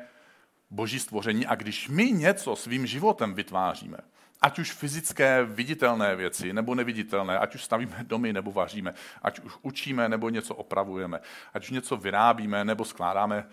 boží 0.70 1.00
stvoření 1.00 1.46
a 1.46 1.54
když 1.54 1.88
my 1.88 2.12
něco 2.12 2.56
svým 2.56 2.86
životem 2.86 3.34
vytváříme, 3.34 3.98
ať 4.40 4.58
už 4.58 4.72
fyzické, 4.72 5.44
viditelné 5.44 6.16
věci, 6.16 6.52
nebo 6.52 6.74
neviditelné, 6.74 7.38
ať 7.38 7.54
už 7.54 7.64
stavíme 7.64 7.96
domy, 8.02 8.32
nebo 8.32 8.52
vaříme, 8.52 8.94
ať 9.22 9.40
už 9.40 9.52
učíme, 9.62 10.08
nebo 10.08 10.28
něco 10.28 10.54
opravujeme, 10.54 11.20
ať 11.54 11.64
už 11.64 11.70
něco 11.70 11.96
vyrábíme, 11.96 12.64
nebo 12.64 12.84
skládáme 12.84 13.46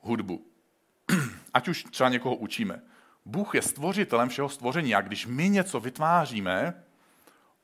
hudbu. 0.00 0.46
Ať 1.54 1.68
už 1.68 1.84
třeba 1.84 2.08
někoho 2.08 2.36
učíme. 2.36 2.82
Bůh 3.24 3.54
je 3.54 3.62
stvořitelem 3.62 4.28
všeho 4.28 4.48
stvoření 4.48 4.94
a 4.94 5.00
když 5.00 5.26
my 5.26 5.48
něco 5.48 5.80
vytváříme, 5.80 6.84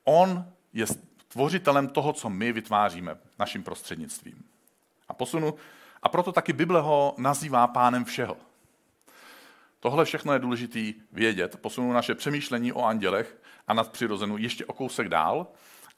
On 0.04 0.52
je 0.72 0.86
stvořitelem 0.86 1.88
toho, 1.88 2.12
co 2.12 2.30
my 2.30 2.52
vytváříme 2.52 3.16
naším 3.38 3.62
prostřednictvím. 3.62 4.51
A 5.12 5.14
posunu, 5.14 5.54
a 6.02 6.08
proto 6.08 6.32
taky 6.32 6.52
Bible 6.52 6.80
ho 6.80 7.14
nazývá 7.18 7.66
pánem 7.66 8.04
všeho. 8.04 8.36
Tohle 9.80 10.04
všechno 10.04 10.32
je 10.32 10.38
důležité 10.38 10.92
vědět. 11.12 11.56
Posunu 11.60 11.92
naše 11.92 12.14
přemýšlení 12.14 12.72
o 12.72 12.84
andělech 12.84 13.38
a 13.66 13.74
nad 13.74 13.92
přirozenu 13.92 14.38
ještě 14.38 14.66
o 14.66 14.72
kousek 14.72 15.08
dál, 15.08 15.46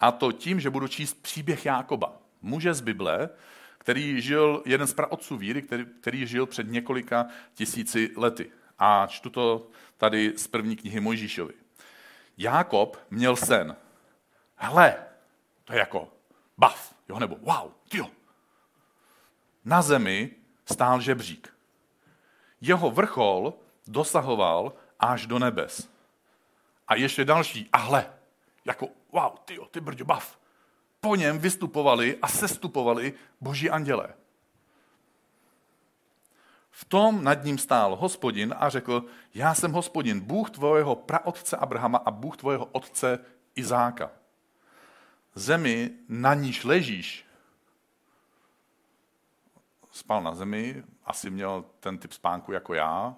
a 0.00 0.12
to 0.12 0.32
tím, 0.32 0.60
že 0.60 0.70
budu 0.70 0.88
číst 0.88 1.22
příběh 1.22 1.66
Jákoba, 1.66 2.12
muže 2.42 2.74
z 2.74 2.80
Bible, 2.80 3.28
který 3.78 4.20
žil, 4.20 4.62
jeden 4.66 4.86
z 4.86 4.94
praotců 4.94 5.36
víry, 5.36 5.62
který, 5.62 5.86
který 6.00 6.26
žil 6.26 6.46
před 6.46 6.70
několika 6.70 7.26
tisíci 7.54 8.10
lety. 8.16 8.50
A 8.78 9.06
čtu 9.06 9.30
to 9.30 9.66
tady 9.96 10.32
z 10.36 10.46
první 10.46 10.76
knihy 10.76 11.00
Mojžíšovi. 11.00 11.54
Jákob 12.38 12.98
měl 13.10 13.36
sen. 13.36 13.76
Hle, 14.56 14.96
to 15.64 15.72
je 15.72 15.78
jako 15.78 16.08
bav, 16.58 16.94
jo, 17.08 17.18
nebo 17.18 17.36
wow, 17.40 17.70
tyjo. 17.88 18.10
Na 19.64 19.82
zemi 19.82 20.30
stál 20.64 21.00
žebřík. 21.00 21.54
Jeho 22.60 22.90
vrchol 22.90 23.54
dosahoval 23.86 24.72
až 25.00 25.26
do 25.26 25.38
nebes. 25.38 25.88
A 26.88 26.94
ještě 26.94 27.24
další, 27.24 27.68
a 27.72 27.78
hle, 27.78 28.12
jako 28.64 28.88
wow, 29.12 29.32
tyjo, 29.44 29.66
ty 29.66 29.80
brďo, 29.80 30.04
bav. 30.04 30.38
Po 31.00 31.16
něm 31.16 31.38
vystupovali 31.38 32.18
a 32.22 32.28
sestupovali 32.28 33.12
boží 33.40 33.70
andělé. 33.70 34.14
V 36.70 36.84
tom 36.84 37.24
nad 37.24 37.44
ním 37.44 37.58
stál 37.58 37.96
hospodin 37.96 38.54
a 38.58 38.68
řekl, 38.68 39.04
já 39.34 39.54
jsem 39.54 39.72
hospodin, 39.72 40.20
Bůh 40.20 40.50
tvojého 40.50 40.94
praotce 40.94 41.56
Abrahama 41.56 41.98
a 41.98 42.10
Bůh 42.10 42.36
tvojého 42.36 42.64
otce 42.64 43.18
Izáka. 43.54 44.10
Zemi, 45.34 45.90
na 46.08 46.34
níž 46.34 46.64
ležíš, 46.64 47.26
spal 49.94 50.22
na 50.22 50.34
zemi, 50.34 50.84
asi 51.04 51.30
měl 51.30 51.64
ten 51.80 51.98
typ 51.98 52.12
spánku 52.12 52.52
jako 52.52 52.74
já, 52.74 53.16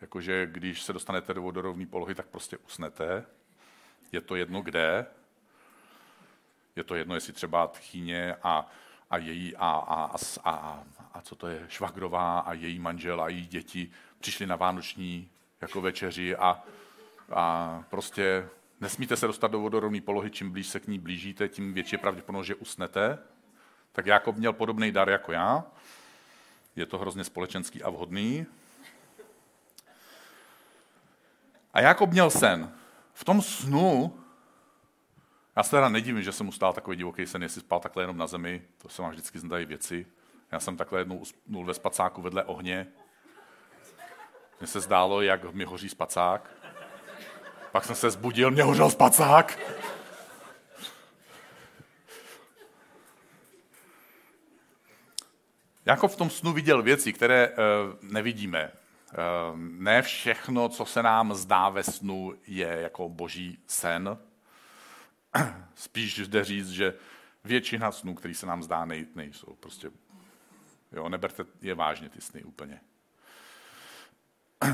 jakože 0.00 0.46
když 0.46 0.82
se 0.82 0.92
dostanete 0.92 1.34
do 1.34 1.42
vodorovné 1.42 1.86
polohy, 1.86 2.14
tak 2.14 2.26
prostě 2.26 2.56
usnete. 2.56 3.26
Je 4.12 4.20
to 4.20 4.36
jedno 4.36 4.62
kde. 4.62 5.06
Je 6.76 6.84
to 6.84 6.94
jedno, 6.94 7.14
jestli 7.14 7.32
třeba 7.32 7.66
tchýně 7.66 8.34
a, 8.42 8.66
a 9.10 9.18
její 9.18 9.56
a, 9.56 9.70
a, 9.70 10.04
a, 10.04 10.50
a, 10.50 10.84
a 11.12 11.20
co 11.20 11.36
to 11.36 11.46
je, 11.46 11.66
švagrová 11.68 12.38
a 12.38 12.52
její 12.52 12.78
manžel 12.78 13.20
a 13.20 13.28
její 13.28 13.46
děti 13.46 13.90
přišli 14.20 14.46
na 14.46 14.56
vánoční 14.56 15.30
jako 15.60 15.80
večeři 15.80 16.36
a, 16.36 16.62
a 17.32 17.84
prostě 17.90 18.48
nesmíte 18.80 19.16
se 19.16 19.26
dostat 19.26 19.50
do 19.50 19.60
vodorovné 19.60 20.00
polohy, 20.00 20.30
čím 20.30 20.50
blíž 20.50 20.66
se 20.66 20.80
k 20.80 20.86
ní 20.86 20.98
blížíte, 20.98 21.48
tím 21.48 21.74
větší 21.74 21.94
je 21.94 21.98
pravděpodobnost, 21.98 22.46
že 22.46 22.54
usnete. 22.54 23.18
Tak 23.92 24.06
Jakob 24.06 24.36
měl 24.36 24.52
podobný 24.52 24.92
dar 24.92 25.08
jako 25.08 25.32
já. 25.32 25.64
Je 26.76 26.86
to 26.86 26.98
hrozně 26.98 27.24
společenský 27.24 27.82
a 27.82 27.90
vhodný. 27.90 28.46
A 31.74 31.80
Jakob 31.80 32.10
měl 32.10 32.30
sen. 32.30 32.72
V 33.12 33.24
tom 33.24 33.42
snu, 33.42 34.20
já 35.56 35.62
se 35.62 35.70
teda 35.70 35.88
nedivím, 35.88 36.22
že 36.22 36.32
jsem 36.32 36.46
mu 36.46 36.52
stál 36.52 36.72
takový 36.72 36.96
divoký 36.96 37.26
sen, 37.26 37.42
jestli 37.42 37.60
spal 37.60 37.80
takhle 37.80 38.02
jenom 38.02 38.16
na 38.16 38.26
zemi, 38.26 38.62
to 38.82 38.88
se 38.88 39.02
vám 39.02 39.10
vždycky 39.10 39.38
zdají 39.38 39.66
věci. 39.66 40.06
Já 40.52 40.60
jsem 40.60 40.76
takhle 40.76 41.00
jednou 41.00 41.16
usnul 41.16 41.64
ve 41.64 41.74
spacáku 41.74 42.22
vedle 42.22 42.44
ohně. 42.44 42.86
Mně 44.60 44.66
se 44.66 44.80
zdálo, 44.80 45.22
jak 45.22 45.54
mi 45.54 45.64
hoří 45.64 45.88
spacák. 45.88 46.50
Pak 47.72 47.84
jsem 47.84 47.96
se 47.96 48.10
zbudil, 48.10 48.50
mě 48.50 48.62
hořel 48.62 48.90
spacák. 48.90 49.58
Jako 55.88 56.08
v 56.08 56.16
tom 56.16 56.30
snu 56.30 56.52
viděl 56.52 56.82
věci, 56.82 57.12
které 57.12 57.48
uh, 57.48 57.54
nevidíme. 58.02 58.72
Uh, 59.52 59.58
ne 59.58 60.02
všechno, 60.02 60.68
co 60.68 60.84
se 60.84 61.02
nám 61.02 61.34
zdá 61.34 61.68
ve 61.68 61.82
snu, 61.82 62.34
je 62.46 62.66
jako 62.66 63.08
boží 63.08 63.58
sen. 63.66 64.18
Spíš 65.74 66.18
jde 66.18 66.44
říct, 66.44 66.70
že 66.70 66.94
většina 67.44 67.92
snů, 67.92 68.14
které 68.14 68.34
se 68.34 68.46
nám 68.46 68.62
zdá, 68.62 68.84
nej, 68.84 69.06
nejsou. 69.14 69.56
Prostě, 69.60 69.90
jo, 70.92 71.08
neberte 71.08 71.44
je 71.60 71.74
vážně 71.74 72.08
ty 72.08 72.20
sny 72.20 72.42
úplně. 72.42 72.80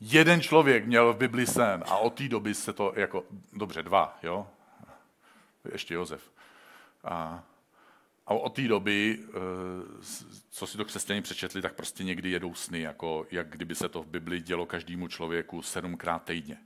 Jeden 0.00 0.40
člověk 0.40 0.86
měl 0.86 1.12
v 1.12 1.16
Bibli 1.16 1.46
sen 1.46 1.84
a 1.86 1.96
od 1.96 2.14
té 2.14 2.28
doby 2.28 2.54
se 2.54 2.72
to 2.72 2.92
jako, 2.96 3.24
dobře, 3.52 3.82
dva, 3.82 4.18
jo, 4.22 4.46
ještě 5.72 5.94
Josef. 5.94 6.30
A 7.04 7.44
a 8.26 8.34
od 8.34 8.54
té 8.54 8.68
doby, 8.68 9.18
eh, 9.28 9.32
co 10.50 10.66
si 10.66 10.76
to 10.76 10.84
křesťané 10.84 11.22
přečetli, 11.22 11.62
tak 11.62 11.74
prostě 11.74 12.04
někdy 12.04 12.30
jedou 12.30 12.54
sny, 12.54 12.80
jako 12.80 13.26
jak 13.30 13.48
kdyby 13.48 13.74
se 13.74 13.88
to 13.88 14.02
v 14.02 14.06
Bibli 14.06 14.40
dělo 14.40 14.66
každému 14.66 15.08
člověku 15.08 15.62
sedmkrát 15.62 16.24
týdně. 16.24 16.58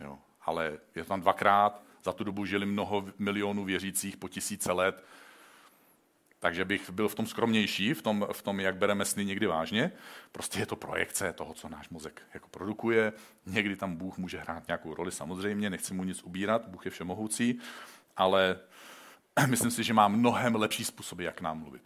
Jo. 0.00 0.18
Ale 0.40 0.78
je 0.94 1.04
tam 1.04 1.20
dvakrát, 1.20 1.82
za 2.04 2.12
tu 2.12 2.24
dobu 2.24 2.46
žili 2.46 2.66
mnoho 2.66 3.04
milionů 3.18 3.64
věřících 3.64 4.16
po 4.16 4.28
tisíce 4.28 4.72
let, 4.72 5.04
takže 6.38 6.64
bych 6.64 6.90
byl 6.90 7.08
v 7.08 7.14
tom 7.14 7.26
skromnější, 7.26 7.94
v 7.94 8.02
tom, 8.02 8.26
v 8.32 8.42
tom, 8.42 8.60
jak 8.60 8.76
bereme 8.76 9.04
sny 9.04 9.24
někdy 9.24 9.46
vážně. 9.46 9.92
Prostě 10.32 10.58
je 10.58 10.66
to 10.66 10.76
projekce 10.76 11.32
toho, 11.32 11.54
co 11.54 11.68
náš 11.68 11.88
mozek 11.88 12.22
jako 12.34 12.48
produkuje. 12.48 13.12
Někdy 13.46 13.76
tam 13.76 13.96
Bůh 13.96 14.18
může 14.18 14.38
hrát 14.38 14.66
nějakou 14.66 14.94
roli, 14.94 15.12
samozřejmě, 15.12 15.70
nechci 15.70 15.94
mu 15.94 16.04
nic 16.04 16.22
ubírat, 16.22 16.68
Bůh 16.68 16.84
je 16.84 16.90
všemohoucí, 16.90 17.58
ale 18.16 18.58
myslím 19.46 19.70
si, 19.70 19.84
že 19.84 19.94
má 19.94 20.08
mnohem 20.08 20.54
lepší 20.54 20.84
způsoby, 20.84 21.24
jak 21.24 21.40
nám 21.40 21.58
mluvit. 21.58 21.82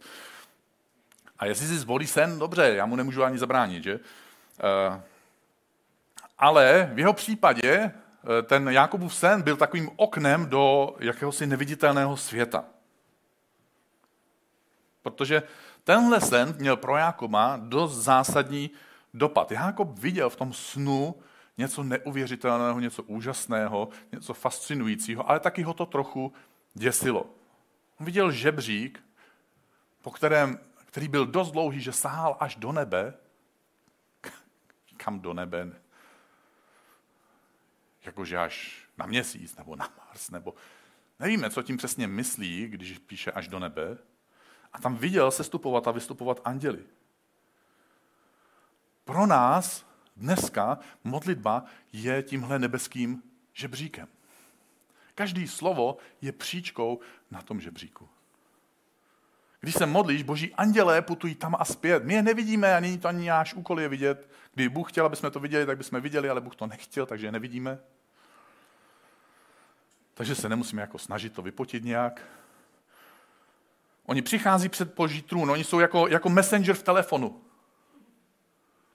A 1.39 1.45
jestli 1.45 1.67
si 1.67 1.77
zvolí 1.77 2.07
sen, 2.07 2.39
dobře, 2.39 2.73
já 2.75 2.85
mu 2.85 2.95
nemůžu 2.95 3.23
ani 3.23 3.37
zabránit, 3.37 3.83
že? 3.83 3.99
Eh, 4.59 5.01
ale 6.37 6.91
v 6.93 6.99
jeho 6.99 7.13
případě 7.13 7.73
eh, 7.73 8.41
ten 8.43 8.69
Jakobův 8.69 9.15
sen 9.15 9.41
byl 9.41 9.57
takovým 9.57 9.89
oknem 9.95 10.45
do 10.45 10.95
jakéhosi 10.99 11.47
neviditelného 11.47 12.17
světa. 12.17 12.65
Protože 15.01 15.43
tenhle 15.83 16.21
sen 16.21 16.55
měl 16.57 16.77
pro 16.77 16.97
Jakoba 16.97 17.59
dost 17.63 17.95
zásadní 17.95 18.71
dopad. 19.13 19.51
Jakob 19.51 19.99
viděl 19.99 20.29
v 20.29 20.35
tom 20.35 20.53
snu 20.53 21.15
něco 21.57 21.83
neuvěřitelného, 21.83 22.79
něco 22.79 23.03
úžasného, 23.03 23.89
něco 24.11 24.33
fascinujícího, 24.33 25.29
ale 25.29 25.39
taky 25.39 25.63
ho 25.63 25.73
to 25.73 25.85
trochu 25.85 26.33
děsilo. 26.73 27.36
On 27.99 28.05
viděl 28.05 28.31
žebřík, 28.31 29.03
po 30.01 30.11
kterém, 30.11 30.59
který 30.85 31.07
byl 31.07 31.25
dost 31.25 31.51
dlouhý, 31.51 31.81
že 31.81 31.91
sahal 31.91 32.37
až 32.39 32.55
do 32.55 32.71
nebe. 32.71 33.13
Kam 34.97 35.19
do 35.19 35.33
nebe? 35.33 35.71
Jakože 38.05 38.37
až 38.37 38.87
na 38.97 39.05
měsíc, 39.05 39.55
nebo 39.57 39.75
na 39.75 39.93
Mars, 39.97 40.29
nebo 40.29 40.55
nevíme, 41.19 41.49
co 41.49 41.63
tím 41.63 41.77
přesně 41.77 42.07
myslí, 42.07 42.67
když 42.67 42.97
píše 42.97 43.31
až 43.31 43.47
do 43.47 43.59
nebe. 43.59 43.97
A 44.73 44.79
tam 44.79 44.95
viděl 44.95 45.31
sestupovat 45.31 45.87
a 45.87 45.91
vystupovat 45.91 46.41
anděli. 46.45 46.83
Pro 49.03 49.25
nás 49.25 49.85
dneska 50.15 50.79
modlitba 51.03 51.65
je 51.93 52.23
tímhle 52.23 52.59
nebeským 52.59 53.23
žebříkem. 53.53 54.07
Každý 55.15 55.47
slovo 55.47 55.97
je 56.21 56.31
příčkou 56.31 56.99
na 57.31 57.41
tom 57.41 57.61
žebříku. 57.61 58.09
Když 59.59 59.75
se 59.75 59.85
modlíš, 59.85 60.23
boží 60.23 60.55
andělé 60.55 61.01
putují 61.01 61.35
tam 61.35 61.55
a 61.59 61.65
zpět. 61.65 62.03
My 62.03 62.13
je 62.13 62.21
nevidíme 62.21 62.75
a 62.75 62.79
není 62.79 62.97
to 62.97 63.07
ani 63.07 63.29
náš 63.29 63.53
úkol 63.53 63.79
je 63.79 63.89
vidět. 63.89 64.29
Kdyby 64.53 64.69
Bůh 64.69 64.91
chtěl, 64.91 65.05
aby 65.05 65.15
jsme 65.15 65.31
to 65.31 65.39
viděli, 65.39 65.65
tak 65.65 65.77
bychom 65.77 66.01
viděli, 66.01 66.29
ale 66.29 66.41
Bůh 66.41 66.55
to 66.55 66.67
nechtěl, 66.67 67.05
takže 67.05 67.27
je 67.27 67.31
nevidíme. 67.31 67.79
takže 70.13 70.35
se 70.35 70.49
nemusíme 70.49 70.81
jako 70.81 70.97
snažit 70.97 71.33
to 71.33 71.41
vypotit 71.41 71.83
nějak. 71.83 72.21
Oni 74.05 74.21
přichází 74.21 74.69
před 74.69 74.93
boží 74.93 75.21
trůn, 75.21 75.51
oni 75.51 75.63
jsou 75.63 75.79
jako, 75.79 76.07
jako 76.07 76.29
messenger 76.29 76.75
v 76.75 76.83
telefonu. 76.83 77.41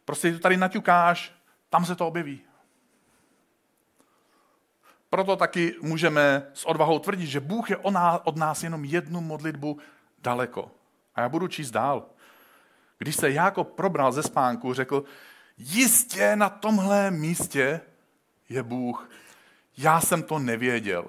Prostě 0.05 0.33
to 0.33 0.39
tady 0.39 0.57
naťukáš, 0.57 1.35
tam 1.71 1.87
se 1.87 1.95
to 1.95 2.07
objeví. 2.07 2.41
Proto 5.13 5.37
taky 5.37 5.75
můžeme 5.83 6.47
s 6.55 6.65
odvahou 6.65 6.99
tvrdit, 6.99 7.27
že 7.27 7.41
Bůh 7.41 7.71
je 7.71 7.77
od 8.25 8.37
nás 8.37 8.63
jenom 8.63 8.85
jednu 8.85 9.21
modlitbu 9.21 9.79
daleko. 10.19 10.71
A 11.15 11.21
já 11.21 11.29
budu 11.29 11.49
číst 11.49 11.71
dál. 11.71 12.07
Když 12.99 13.17
se 13.17 13.31
Jákob 13.31 13.73
probral 13.73 14.13
ze 14.13 14.23
spánku, 14.23 14.75
řekl, 14.75 15.05
jistě 15.59 16.37
na 16.37 16.49
tomhle 16.49 17.11
místě 17.11 17.81
je 18.49 18.63
Bůh. 18.63 19.11
Já 19.77 20.01
jsem 20.01 20.23
to 20.23 20.39
nevěděl. 20.39 21.05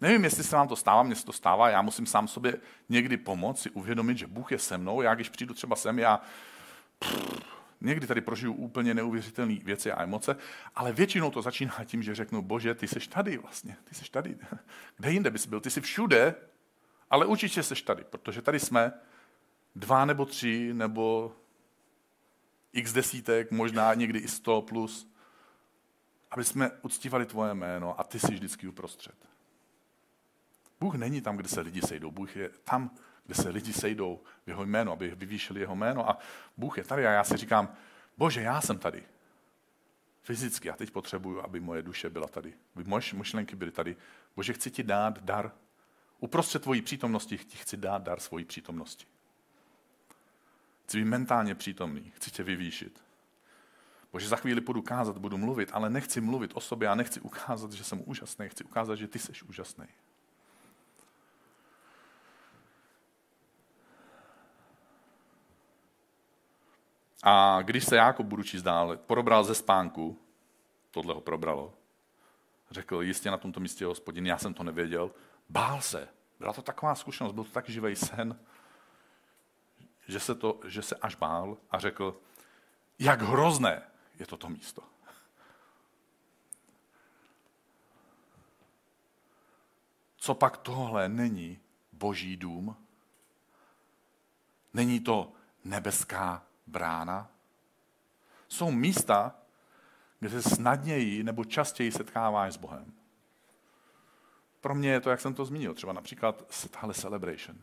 Nevím, 0.00 0.24
jestli 0.24 0.44
se 0.44 0.56
vám 0.56 0.68
to 0.68 0.76
stává, 0.76 1.02
mně 1.02 1.14
se 1.14 1.26
to 1.26 1.32
stává, 1.32 1.70
já 1.70 1.82
musím 1.82 2.06
sám 2.06 2.28
sobě 2.28 2.54
někdy 2.88 3.16
pomoct, 3.16 3.62
si 3.62 3.70
uvědomit, 3.70 4.18
že 4.18 4.26
Bůh 4.26 4.52
je 4.52 4.58
se 4.58 4.78
mnou. 4.78 5.02
Já, 5.02 5.14
když 5.14 5.28
přijdu 5.28 5.54
třeba 5.54 5.76
sem, 5.76 5.98
já 5.98 6.20
pff, 6.98 7.61
někdy 7.82 8.06
tady 8.06 8.20
prožiju 8.20 8.52
úplně 8.52 8.94
neuvěřitelné 8.94 9.54
věci 9.64 9.92
a 9.92 10.02
emoce, 10.02 10.36
ale 10.74 10.92
většinou 10.92 11.30
to 11.30 11.42
začíná 11.42 11.84
tím, 11.84 12.02
že 12.02 12.14
řeknu, 12.14 12.42
bože, 12.42 12.74
ty 12.74 12.88
jsi 12.88 13.00
tady 13.08 13.38
vlastně, 13.38 13.76
ty 13.84 13.94
jsi 13.94 14.10
tady. 14.10 14.36
Kde 14.96 15.12
jinde 15.12 15.30
bys 15.30 15.46
byl? 15.46 15.60
Ty 15.60 15.70
jsi 15.70 15.80
všude, 15.80 16.34
ale 17.10 17.26
určitě 17.26 17.62
jsi 17.62 17.84
tady, 17.84 18.04
protože 18.04 18.42
tady 18.42 18.60
jsme 18.60 18.92
dva 19.76 20.04
nebo 20.04 20.26
tři 20.26 20.74
nebo 20.74 21.36
x 22.72 22.92
desítek, 22.92 23.50
možná 23.50 23.94
někdy 23.94 24.18
i 24.18 24.28
sto 24.28 24.62
plus, 24.62 25.12
aby 26.30 26.44
jsme 26.44 26.70
uctívali 26.82 27.26
tvoje 27.26 27.54
jméno 27.54 28.00
a 28.00 28.04
ty 28.04 28.18
jsi 28.18 28.32
vždycky 28.32 28.68
uprostřed. 28.68 29.14
Bůh 30.80 30.94
není 30.94 31.20
tam, 31.20 31.36
kde 31.36 31.48
se 31.48 31.60
lidi 31.60 31.82
sejdou. 31.82 32.10
Bůh 32.10 32.36
je 32.36 32.48
tam, 32.48 32.90
kde 33.26 33.34
se 33.34 33.48
lidi 33.48 33.72
sejdou 33.72 34.20
v 34.44 34.48
jeho 34.48 34.64
jméno, 34.64 34.92
aby 34.92 35.10
vyvýšili 35.10 35.60
jeho 35.60 35.76
jméno. 35.76 36.10
A 36.10 36.18
Bůh 36.56 36.78
je 36.78 36.84
tady 36.84 37.06
a 37.06 37.10
já 37.10 37.24
si 37.24 37.36
říkám, 37.36 37.74
bože, 38.16 38.40
já 38.40 38.60
jsem 38.60 38.78
tady. 38.78 39.04
Fyzicky. 40.22 40.70
A 40.70 40.76
teď 40.76 40.90
potřebuju, 40.90 41.40
aby 41.40 41.60
moje 41.60 41.82
duše 41.82 42.10
byla 42.10 42.28
tady. 42.28 42.54
Aby 42.74 42.84
moje 42.84 43.02
myšlenky 43.12 43.56
byly 43.56 43.70
tady. 43.70 43.96
Bože, 44.36 44.52
chci 44.52 44.70
ti 44.70 44.82
dát 44.82 45.18
dar. 45.18 45.52
Uprostřed 46.20 46.62
tvojí 46.62 46.82
přítomnosti 46.82 47.38
ti 47.38 47.56
chci 47.56 47.76
dát 47.76 48.02
dar 48.02 48.20
svojí 48.20 48.44
přítomnosti. 48.44 49.06
Chci 50.84 50.98
být 50.98 51.04
mentálně 51.04 51.54
přítomný. 51.54 52.12
Chci 52.16 52.30
tě 52.30 52.42
vyvýšit. 52.42 53.02
Bože, 54.12 54.28
za 54.28 54.36
chvíli 54.36 54.60
budu 54.60 54.82
kázat, 54.82 55.18
budu 55.18 55.38
mluvit, 55.38 55.70
ale 55.72 55.90
nechci 55.90 56.20
mluvit 56.20 56.50
o 56.54 56.60
sobě, 56.60 56.86
já 56.86 56.94
nechci 56.94 57.20
ukázat, 57.20 57.72
že 57.72 57.84
jsem 57.84 58.02
úžasný, 58.06 58.48
chci 58.48 58.64
ukázat, 58.64 58.94
že 58.94 59.08
ty 59.08 59.18
jsi 59.18 59.32
úžasný. 59.48 59.86
A 67.22 67.62
když 67.62 67.84
se 67.84 67.96
Jákob, 67.96 68.26
budu 68.26 68.42
číst 68.42 68.62
dál, 68.62 68.96
probral 68.96 69.44
ze 69.44 69.54
spánku, 69.54 70.18
tohle 70.90 71.14
ho 71.14 71.20
probralo, 71.20 71.74
řekl, 72.70 73.02
jistě 73.02 73.30
na 73.30 73.36
tomto 73.36 73.60
místě 73.60 73.84
hospodin, 73.84 74.26
já 74.26 74.38
jsem 74.38 74.54
to 74.54 74.62
nevěděl, 74.62 75.10
bál 75.48 75.80
se. 75.80 76.08
Byla 76.38 76.52
to 76.52 76.62
taková 76.62 76.94
zkušenost, 76.94 77.32
byl 77.32 77.44
to 77.44 77.50
tak 77.50 77.68
živý 77.68 77.96
sen, 77.96 78.38
že 80.08 80.20
se, 80.20 80.34
to, 80.34 80.60
že 80.66 80.82
se 80.82 80.96
až 80.96 81.14
bál 81.14 81.56
a 81.70 81.78
řekl, 81.78 82.20
jak 82.98 83.22
hrozné 83.22 83.82
je 84.18 84.26
toto 84.26 84.48
místo. 84.48 84.82
Co 90.16 90.34
pak 90.34 90.56
tohle 90.56 91.08
není 91.08 91.60
boží 91.92 92.36
dům? 92.36 92.76
Není 94.74 95.00
to 95.00 95.32
nebeská 95.64 96.46
brána. 96.66 97.30
Jsou 98.48 98.70
místa, 98.70 99.34
kde 100.20 100.30
se 100.30 100.42
snadněji 100.42 101.22
nebo 101.22 101.44
častěji 101.44 101.92
setkáváš 101.92 102.54
s 102.54 102.56
Bohem. 102.56 102.92
Pro 104.60 104.74
mě 104.74 104.90
je 104.90 105.00
to, 105.00 105.10
jak 105.10 105.20
jsem 105.20 105.34
to 105.34 105.44
zmínil, 105.44 105.74
třeba 105.74 105.92
například 105.92 106.66
tahle 106.70 106.94
celebration. 106.94 107.58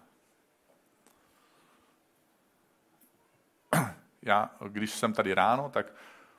Já, 4.22 4.56
když 4.70 4.92
jsem 4.92 5.14
tady 5.14 5.34
ráno, 5.34 5.70
tak 5.70 5.94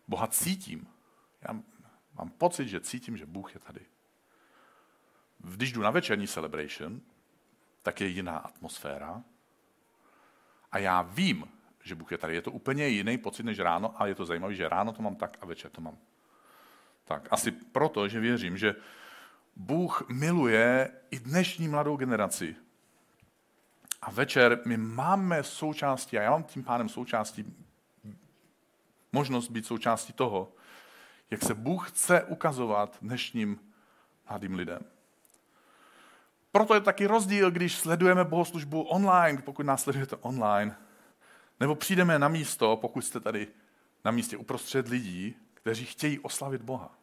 Boha 0.08 0.26
cítím. 0.26 0.88
Já 1.48 1.60
mám 2.14 2.30
pocit, 2.30 2.68
že 2.68 2.80
cítím, 2.80 3.16
že 3.16 3.26
Bůh 3.26 3.54
je 3.54 3.60
tady. 3.60 3.80
Když 5.38 5.72
jdu 5.72 5.82
na 5.82 5.90
večerní 5.90 6.28
celebration, 6.28 7.00
tak 7.82 8.00
je 8.00 8.06
jiná 8.06 8.38
atmosféra. 8.38 9.24
A 10.72 10.78
já 10.78 11.02
vím, 11.02 11.44
že 11.82 11.94
Bůh 11.94 12.12
je 12.12 12.18
tady. 12.18 12.34
Je 12.34 12.42
to 12.42 12.52
úplně 12.52 12.88
jiný 12.88 13.18
pocit 13.18 13.42
než 13.42 13.58
ráno, 13.58 13.94
ale 13.96 14.08
je 14.08 14.14
to 14.14 14.24
zajímavé, 14.24 14.54
že 14.54 14.68
ráno 14.68 14.92
to 14.92 15.02
mám 15.02 15.16
tak 15.16 15.38
a 15.40 15.46
večer 15.46 15.70
to 15.70 15.80
mám. 15.80 15.98
Tak 17.04 17.28
asi 17.30 17.50
proto, 17.52 18.08
že 18.08 18.20
věřím, 18.20 18.56
že 18.56 18.74
Bůh 19.56 20.08
miluje 20.08 20.90
i 21.10 21.18
dnešní 21.18 21.68
mladou 21.68 21.96
generaci. 21.96 22.56
A 24.02 24.10
večer 24.10 24.60
my 24.64 24.76
máme 24.76 25.42
součástí, 25.42 26.18
a 26.18 26.22
já 26.22 26.30
mám 26.30 26.42
tím 26.42 26.64
pádem 26.64 26.88
součástí, 26.88 27.54
možnost 29.12 29.48
být 29.48 29.66
součástí 29.66 30.12
toho, 30.12 30.52
jak 31.30 31.42
se 31.42 31.54
Bůh 31.54 31.90
chce 31.90 32.24
ukazovat 32.24 32.98
dnešním 33.02 33.60
mladým 34.28 34.54
lidem. 34.54 34.80
Proto 36.52 36.74
je 36.74 36.80
taky 36.80 37.06
rozdíl, 37.06 37.50
když 37.50 37.76
sledujeme 37.76 38.24
bohoslužbu 38.24 38.82
online, 38.82 39.42
pokud 39.42 39.66
nás 39.66 39.82
sledujete 39.82 40.16
online, 40.16 40.76
nebo 41.60 41.74
přijdeme 41.74 42.18
na 42.18 42.28
místo, 42.28 42.76
pokud 42.76 43.04
jste 43.04 43.20
tady 43.20 43.48
na 44.04 44.10
místě 44.10 44.36
uprostřed 44.36 44.88
lidí, 44.88 45.36
kteří 45.54 45.84
chtějí 45.84 46.18
oslavit 46.18 46.62
Boha. 46.62 46.94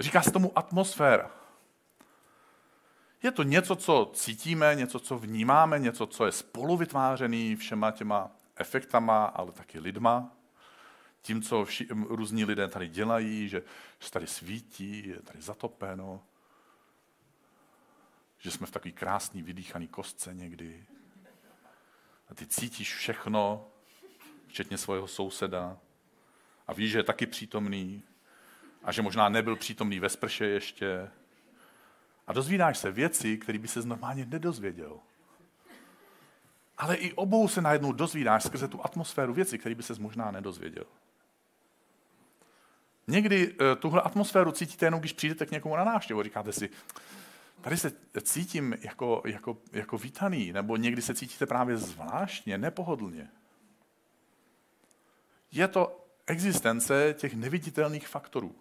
Říká 0.00 0.22
se 0.22 0.30
tomu 0.30 0.58
atmosféra. 0.58 1.30
Je 3.22 3.30
to 3.30 3.42
něco, 3.42 3.76
co 3.76 4.10
cítíme, 4.14 4.74
něco, 4.74 4.98
co 4.98 5.18
vnímáme, 5.18 5.78
něco, 5.78 6.06
co 6.06 6.26
je 6.26 6.32
spolu 6.32 6.76
vytvářený 6.76 7.56
všema 7.56 7.90
těma 7.90 8.30
efektama, 8.56 9.24
ale 9.24 9.52
taky 9.52 9.78
lidma. 9.78 10.36
Tím, 11.22 11.42
co 11.42 11.64
vši, 11.64 11.88
různí 11.90 12.44
lidé 12.44 12.68
tady 12.68 12.88
dělají, 12.88 13.48
že 13.48 13.62
se 14.00 14.10
tady 14.10 14.26
svítí, 14.26 15.08
je 15.08 15.22
tady 15.22 15.42
zatopeno, 15.42 16.22
že 18.38 18.50
jsme 18.50 18.66
v 18.66 18.70
takový 18.70 18.92
krásný 18.92 19.42
vydýchaný 19.42 19.88
kostce 19.88 20.34
někdy. 20.34 20.86
A 22.32 22.34
ty 22.34 22.46
cítíš 22.46 22.94
všechno, 22.94 23.66
včetně 24.46 24.78
svého 24.78 25.08
souseda. 25.08 25.78
A 26.66 26.72
víš, 26.72 26.90
že 26.90 26.98
je 26.98 27.02
taky 27.02 27.26
přítomný. 27.26 28.02
A 28.84 28.92
že 28.92 29.02
možná 29.02 29.28
nebyl 29.28 29.56
přítomný 29.56 30.00
ve 30.00 30.08
sprše 30.08 30.46
ještě. 30.46 31.10
A 32.26 32.32
dozvídáš 32.32 32.78
se 32.78 32.90
věci, 32.90 33.38
které 33.38 33.58
by 33.58 33.68
se 33.68 33.82
normálně 33.82 34.26
nedozvěděl. 34.26 35.00
Ale 36.78 36.96
i 36.96 37.12
obou 37.12 37.48
se 37.48 37.60
najednou 37.60 37.92
dozvídáš 37.92 38.42
skrze 38.42 38.68
tu 38.68 38.84
atmosféru 38.84 39.34
věci, 39.34 39.58
které 39.58 39.74
by 39.74 39.82
se 39.82 39.94
možná 39.94 40.30
nedozvěděl. 40.30 40.84
Někdy 43.06 43.54
eh, 43.60 43.76
tuhle 43.76 44.02
atmosféru 44.02 44.52
cítíte 44.52 44.86
jenom, 44.86 45.00
když 45.00 45.12
přijdete 45.12 45.46
k 45.46 45.50
někomu 45.50 45.76
na 45.76 45.84
návštěvu. 45.84 46.22
Říkáte 46.22 46.52
si, 46.52 46.70
tady 47.62 47.76
se 47.76 47.92
cítím 48.22 48.74
jako, 48.80 49.22
jako, 49.26 49.56
jako 49.72 49.98
vítaný, 49.98 50.52
nebo 50.52 50.76
někdy 50.76 51.02
se 51.02 51.14
cítíte 51.14 51.46
právě 51.46 51.76
zvláštně, 51.76 52.58
nepohodlně. 52.58 53.30
Je 55.50 55.68
to 55.68 56.06
existence 56.26 57.14
těch 57.18 57.34
neviditelných 57.34 58.08
faktorů. 58.08 58.56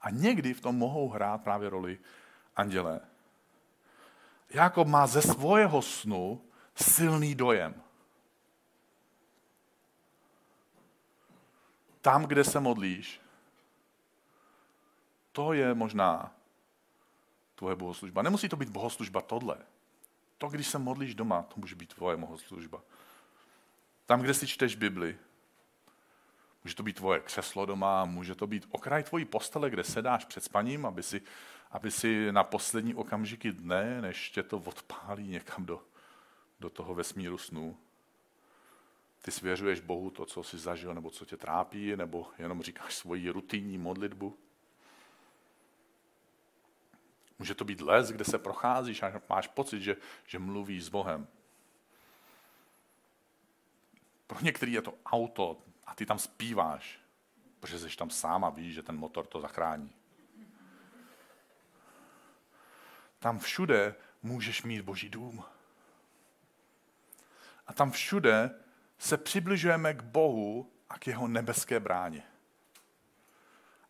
A 0.00 0.10
někdy 0.10 0.54
v 0.54 0.60
tom 0.60 0.76
mohou 0.76 1.08
hrát 1.08 1.42
právě 1.44 1.70
roli 1.70 1.98
andělé. 2.56 3.00
Jakob 4.50 4.88
má 4.88 5.06
ze 5.06 5.22
svého 5.22 5.82
snu 5.82 6.44
silný 6.74 7.34
dojem. 7.34 7.82
Tam, 12.00 12.26
kde 12.26 12.44
se 12.44 12.60
modlíš, 12.60 13.20
to 15.32 15.52
je 15.52 15.74
možná 15.74 16.33
tvoje 17.54 17.76
bohoslužba. 17.76 18.22
Nemusí 18.22 18.48
to 18.48 18.56
být 18.56 18.68
bohoslužba 18.68 19.20
tohle. 19.20 19.56
To, 20.38 20.48
když 20.48 20.66
se 20.66 20.78
modlíš 20.78 21.14
doma, 21.14 21.42
to 21.42 21.54
může 21.56 21.74
být 21.74 21.94
tvoje 21.94 22.16
bohoslužba. 22.16 22.82
Tam, 24.06 24.20
kde 24.20 24.34
si 24.34 24.46
čteš 24.46 24.76
Bibli, 24.76 25.18
může 26.64 26.76
to 26.76 26.82
být 26.82 26.96
tvoje 26.96 27.20
křeslo 27.20 27.66
doma, 27.66 28.04
může 28.04 28.34
to 28.34 28.46
být 28.46 28.66
okraj 28.70 29.02
tvojí 29.02 29.24
postele, 29.24 29.70
kde 29.70 29.84
sedáš 29.84 30.24
před 30.24 30.44
spaním, 30.44 30.86
aby 30.86 31.02
si, 31.02 31.22
aby 31.70 31.90
si 31.90 32.32
na 32.32 32.44
poslední 32.44 32.94
okamžiky 32.94 33.52
dne, 33.52 34.02
než 34.02 34.30
tě 34.30 34.42
to 34.42 34.58
odpálí 34.58 35.28
někam 35.28 35.66
do, 35.66 35.82
do 36.60 36.70
toho 36.70 36.94
vesmíru 36.94 37.38
snů, 37.38 37.76
ty 39.24 39.30
svěřuješ 39.30 39.80
Bohu 39.80 40.10
to, 40.10 40.26
co 40.26 40.42
jsi 40.42 40.58
zažil, 40.58 40.94
nebo 40.94 41.10
co 41.10 41.24
tě 41.24 41.36
trápí, 41.36 41.96
nebo 41.96 42.26
jenom 42.38 42.62
říkáš 42.62 42.94
svoji 42.94 43.30
rutinní 43.30 43.78
modlitbu. 43.78 44.38
Může 47.38 47.54
to 47.54 47.64
být 47.64 47.80
les, 47.80 48.08
kde 48.08 48.24
se 48.24 48.38
procházíš 48.38 49.02
a 49.02 49.20
máš 49.28 49.48
pocit, 49.48 49.80
že, 49.80 49.96
že 50.26 50.38
mluvíš 50.38 50.84
s 50.84 50.88
Bohem. 50.88 51.26
Pro 54.26 54.38
některý 54.40 54.72
je 54.72 54.82
to 54.82 54.94
auto 55.06 55.62
a 55.84 55.94
ty 55.94 56.06
tam 56.06 56.18
zpíváš, 56.18 57.00
protože 57.60 57.78
jsi 57.78 57.96
tam 57.96 58.10
sám 58.10 58.44
a 58.44 58.50
víš, 58.50 58.74
že 58.74 58.82
ten 58.82 58.96
motor 58.96 59.26
to 59.26 59.40
zachrání. 59.40 59.94
Tam 63.18 63.38
všude 63.38 63.94
můžeš 64.22 64.62
mít 64.62 64.82
boží 64.82 65.08
dům. 65.08 65.44
A 67.66 67.72
tam 67.72 67.90
všude 67.90 68.60
se 68.98 69.16
přibližujeme 69.16 69.94
k 69.94 70.02
Bohu 70.02 70.72
a 70.88 70.98
k 70.98 71.06
jeho 71.06 71.28
nebeské 71.28 71.80
bráně. 71.80 72.22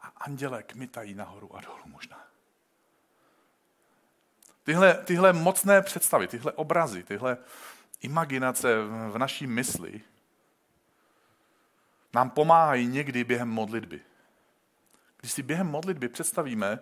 A 0.00 0.06
anděle 0.06 0.62
kmitají 0.62 1.14
nahoru 1.14 1.56
a 1.56 1.60
dolů 1.60 1.82
možná. 1.86 2.33
Tyhle, 4.64 4.94
tyhle 4.94 5.32
mocné 5.32 5.82
představy, 5.82 6.28
tyhle 6.28 6.52
obrazy, 6.52 7.02
tyhle 7.02 7.36
imaginace 8.02 8.76
v 9.10 9.18
naší 9.18 9.46
mysli 9.46 10.00
nám 12.14 12.30
pomáhají 12.30 12.86
někdy 12.86 13.24
během 13.24 13.48
modlitby. 13.48 14.00
Když 15.20 15.32
si 15.32 15.42
během 15.42 15.66
modlitby 15.66 16.08
představíme, 16.08 16.78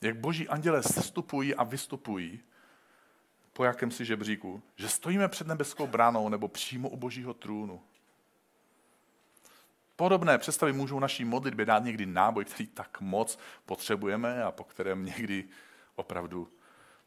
jak 0.00 0.16
boží 0.16 0.48
anděle 0.48 0.82
sestupují 0.82 1.54
a 1.54 1.64
vystupují 1.64 2.40
po 3.52 3.64
jakémsi 3.64 4.04
žebříku, 4.04 4.62
že 4.76 4.88
stojíme 4.88 5.28
před 5.28 5.46
nebeskou 5.46 5.86
bránou 5.86 6.28
nebo 6.28 6.48
přímo 6.48 6.88
u 6.88 6.96
božího 6.96 7.34
trůnu. 7.34 7.82
Podobné 9.96 10.38
představy 10.38 10.72
můžou 10.72 10.98
naší 10.98 11.24
modlitbě 11.24 11.66
dát 11.66 11.84
někdy 11.84 12.06
náboj, 12.06 12.44
který 12.44 12.66
tak 12.66 13.00
moc 13.00 13.38
potřebujeme 13.66 14.44
a 14.44 14.50
po 14.50 14.64
kterém 14.64 15.04
někdy 15.04 15.44
opravdu 15.94 16.48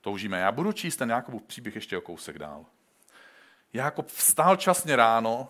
toužíme. 0.08 0.39
Já 0.39 0.52
budu 0.52 0.72
číst 0.72 0.98
ten 0.98 1.10
Jakobův 1.10 1.43
příběh 1.43 1.76
ještě 1.76 1.98
o 1.98 2.02
kousek 2.02 2.39
dál. 2.39 2.65
Jakob 3.74 4.08
vstál 4.08 4.56
časně 4.56 4.96
ráno, 4.96 5.50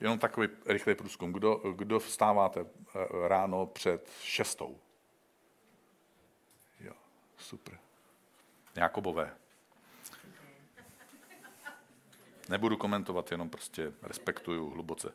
jenom 0.00 0.18
takový 0.18 0.48
rychlý 0.66 0.94
průzkum. 0.94 1.32
Kdo, 1.32 1.56
kdo 1.56 2.00
vstáváte 2.00 2.60
eh, 2.60 3.28
ráno 3.28 3.66
před 3.66 4.10
šestou? 4.22 4.78
Jo, 6.80 6.92
super. 7.36 7.78
Jakobové. 8.74 9.34
Nebudu 12.48 12.76
komentovat, 12.76 13.32
jenom 13.32 13.50
prostě 13.50 13.92
respektuju 14.02 14.70
hluboce. 14.70 15.14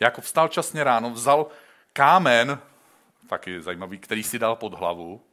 Jakob 0.00 0.24
vstal 0.24 0.48
časně 0.48 0.84
ráno, 0.84 1.10
vzal 1.10 1.46
kámen, 1.92 2.60
taky 3.28 3.62
zajímavý, 3.62 3.98
který 3.98 4.22
si 4.22 4.38
dal 4.38 4.56
pod 4.56 4.74
hlavu. 4.74 5.27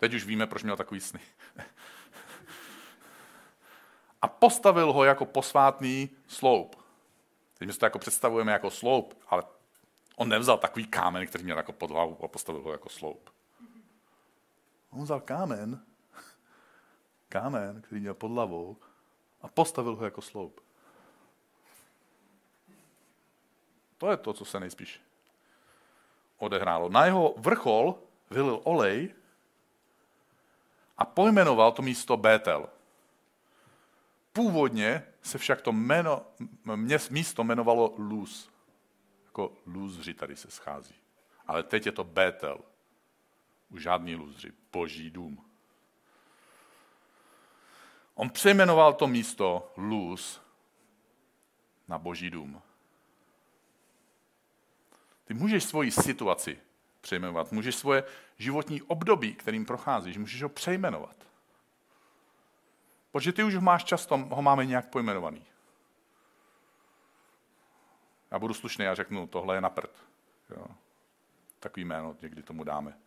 Teď 0.00 0.14
už 0.14 0.24
víme, 0.24 0.46
proč 0.46 0.62
měl 0.62 0.76
takový 0.76 1.00
sny. 1.00 1.20
A 4.22 4.28
postavil 4.28 4.92
ho 4.92 5.04
jako 5.04 5.24
posvátný 5.24 6.10
sloup. 6.26 6.76
Teď 7.58 7.66
my 7.66 7.72
si 7.72 7.78
to 7.78 7.86
jako 7.86 7.98
představujeme 7.98 8.52
jako 8.52 8.70
sloup, 8.70 9.18
ale 9.28 9.42
on 10.16 10.28
nevzal 10.28 10.58
takový 10.58 10.86
kámen, 10.86 11.26
který 11.26 11.44
měl 11.44 11.56
jako 11.56 11.72
pod 11.72 11.90
hlavu 11.90 12.24
a 12.24 12.28
postavil 12.28 12.62
ho 12.62 12.72
jako 12.72 12.88
sloup. 12.88 13.30
On 14.90 15.02
vzal 15.02 15.20
kámen, 15.20 15.84
kámen, 17.28 17.82
který 17.82 18.00
měl 18.00 18.14
pod 18.14 18.30
hlavou 18.30 18.76
a 19.42 19.48
postavil 19.48 19.96
ho 19.96 20.04
jako 20.04 20.22
sloup. 20.22 20.60
To 23.98 24.10
je 24.10 24.16
to, 24.16 24.32
co 24.32 24.44
se 24.44 24.60
nejspíš 24.60 25.00
odehrálo. 26.38 26.88
Na 26.88 27.04
jeho 27.04 27.34
vrchol 27.36 27.98
vylil 28.30 28.60
olej 28.64 29.14
a 30.98 31.04
pojmenoval 31.04 31.72
to 31.72 31.82
místo 31.82 32.16
Bétel. 32.16 32.68
Původně 34.32 35.06
se 35.22 35.38
však 35.38 35.62
to 35.62 35.72
jméno, 35.72 36.26
místo 37.10 37.42
jmenovalo 37.42 37.94
Luz. 37.98 38.50
Jako 39.24 39.52
lůzři 39.66 40.14
tady 40.14 40.36
se 40.36 40.50
schází. 40.50 40.94
Ale 41.46 41.62
teď 41.62 41.86
je 41.86 41.92
to 41.92 42.04
Bétel. 42.04 42.58
Už 43.70 43.82
žádný 43.82 44.16
lůzři. 44.16 44.52
Boží 44.72 45.10
dům. 45.10 45.44
On 48.14 48.30
přejmenoval 48.30 48.94
to 48.94 49.06
místo 49.06 49.72
Luz 49.76 50.40
na 51.88 51.98
Boží 51.98 52.30
dům. 52.30 52.62
Ty 55.24 55.34
můžeš 55.34 55.64
svoji 55.64 55.90
situaci 55.90 56.60
přejmenovat, 57.00 57.52
můžeš 57.52 57.76
svoje 57.76 58.04
životní 58.38 58.82
období, 58.82 59.34
kterým 59.34 59.66
procházíš, 59.66 60.16
můžeš 60.16 60.42
ho 60.42 60.48
přejmenovat. 60.48 61.16
Protože 63.12 63.32
ty 63.32 63.42
už 63.42 63.54
ho 63.54 63.60
máš 63.60 63.84
často, 63.84 64.16
ho 64.16 64.42
máme 64.42 64.66
nějak 64.66 64.90
pojmenovaný. 64.90 65.46
Já 68.30 68.38
budu 68.38 68.54
slušný 68.54 68.86
a 68.86 68.94
řeknu, 68.94 69.26
tohle 69.26 69.56
je 69.56 69.60
na 69.60 69.70
prd. 69.70 69.90
Jo. 70.50 70.66
Takový 71.60 71.84
jméno 71.84 72.16
někdy 72.22 72.42
tomu 72.42 72.64
dáme. 72.64 72.98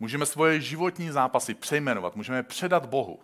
Můžeme 0.00 0.26
svoje 0.26 0.60
životní 0.60 1.10
zápasy 1.10 1.54
přejmenovat, 1.54 2.16
můžeme 2.16 2.38
je 2.38 2.42
předat 2.42 2.86
Bohu. 2.86 3.20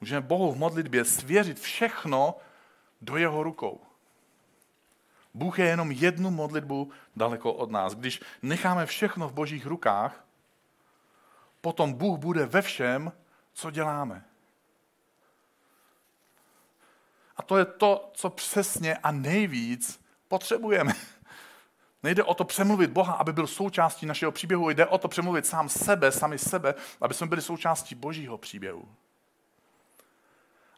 Můžeme 0.00 0.20
Bohu 0.20 0.52
v 0.52 0.58
modlitbě 0.58 1.04
svěřit 1.04 1.60
všechno 1.60 2.34
do 3.00 3.16
jeho 3.16 3.42
rukou. 3.42 3.87
Bůh 5.34 5.58
je 5.58 5.66
jenom 5.66 5.90
jednu 5.90 6.30
modlitbu 6.30 6.90
daleko 7.16 7.52
od 7.52 7.70
nás. 7.70 7.94
Když 7.94 8.20
necháme 8.42 8.86
všechno 8.86 9.28
v 9.28 9.32
božích 9.32 9.66
rukách, 9.66 10.24
potom 11.60 11.92
Bůh 11.92 12.18
bude 12.18 12.46
ve 12.46 12.62
všem, 12.62 13.12
co 13.52 13.70
děláme. 13.70 14.24
A 17.36 17.42
to 17.42 17.58
je 17.58 17.64
to, 17.64 18.10
co 18.14 18.30
přesně 18.30 18.96
a 18.96 19.12
nejvíc 19.12 20.04
potřebujeme. 20.28 20.92
Nejde 22.02 22.24
o 22.24 22.34
to 22.34 22.44
přemluvit 22.44 22.90
Boha, 22.90 23.14
aby 23.14 23.32
byl 23.32 23.46
součástí 23.46 24.06
našeho 24.06 24.32
příběhu, 24.32 24.70
jde 24.70 24.86
o 24.86 24.98
to 24.98 25.08
přemluvit 25.08 25.46
sám 25.46 25.68
sebe, 25.68 26.12
sami 26.12 26.38
sebe, 26.38 26.74
aby 27.00 27.14
jsme 27.14 27.26
byli 27.26 27.42
součástí 27.42 27.94
božího 27.94 28.38
příběhu. 28.38 28.88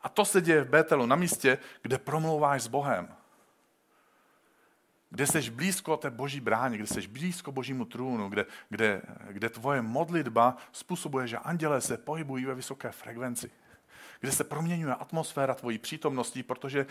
A 0.03 0.09
to 0.09 0.25
se 0.25 0.41
děje 0.41 0.65
v 0.65 0.69
Bételu, 0.69 1.07
na 1.07 1.17
místě, 1.17 1.59
kde 1.83 1.99
promlouváš 1.99 2.63
s 2.63 2.67
Bohem 2.67 3.20
kde 5.11 5.27
jsi 5.27 5.51
blízko 5.51 5.97
té 5.97 6.11
boží 6.11 6.41
bráně, 6.41 6.77
kde 6.77 6.87
jsi 6.87 7.09
blízko 7.09 7.53
božímu 7.53 7.85
trůnu, 7.85 8.29
kde, 8.29 8.47
kde, 8.69 9.03
kde 9.29 9.49
tvoje 9.49 9.83
modlitba 9.83 10.57
způsobuje, 10.73 11.27
že 11.27 11.39
anděle 11.39 11.81
se 11.81 11.97
pohybují 11.97 12.45
ve 12.45 12.55
vysoké 12.55 12.93
frekvenci, 12.93 13.51
kde 14.21 14.33
se 14.33 14.45
proměňuje 14.45 14.95
atmosféra 14.95 15.55
tvojí 15.55 15.79
přítomností, 15.79 16.43
protože 16.43 16.87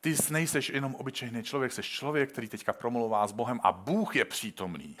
ty 0.00 0.16
nejseš 0.30 0.68
jenom 0.68 0.94
obyčejný 0.94 1.42
člověk, 1.42 1.72
jsi 1.72 1.82
člověk, 1.82 2.32
který 2.32 2.48
teďka 2.48 2.72
promlouvá 2.72 3.26
s 3.26 3.32
Bohem 3.32 3.60
a 3.62 3.72
Bůh 3.72 4.16
je 4.16 4.24
přítomný. 4.24 4.96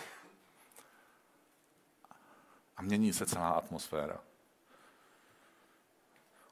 A 2.76 2.82
mění 2.82 3.12
se 3.12 3.26
celá 3.26 3.48
atmosféra. 3.48 4.20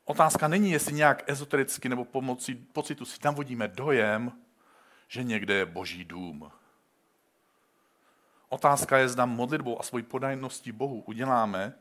Otázka 0.05 0.49
není, 0.49 0.71
jestli 0.71 0.93
nějak 0.93 1.31
ezotericky 1.31 1.89
nebo 1.89 2.05
pomocí 2.05 2.55
pocitu 2.55 3.05
si 3.05 3.19
tam 3.19 3.35
vodíme 3.35 3.69
dojem, 3.69 4.33
že 5.09 5.25
někde 5.25 5.55
je 5.55 5.67
boží 5.67 6.05
dům. 6.05 6.53
Otázka 8.49 8.99
je, 8.99 9.09
zda 9.09 9.27
modlitbou 9.27 9.81
a 9.81 9.83
svojí 9.83 10.05
podajností 10.05 10.73
Bohu 10.73 11.01
uděláme 11.01 11.75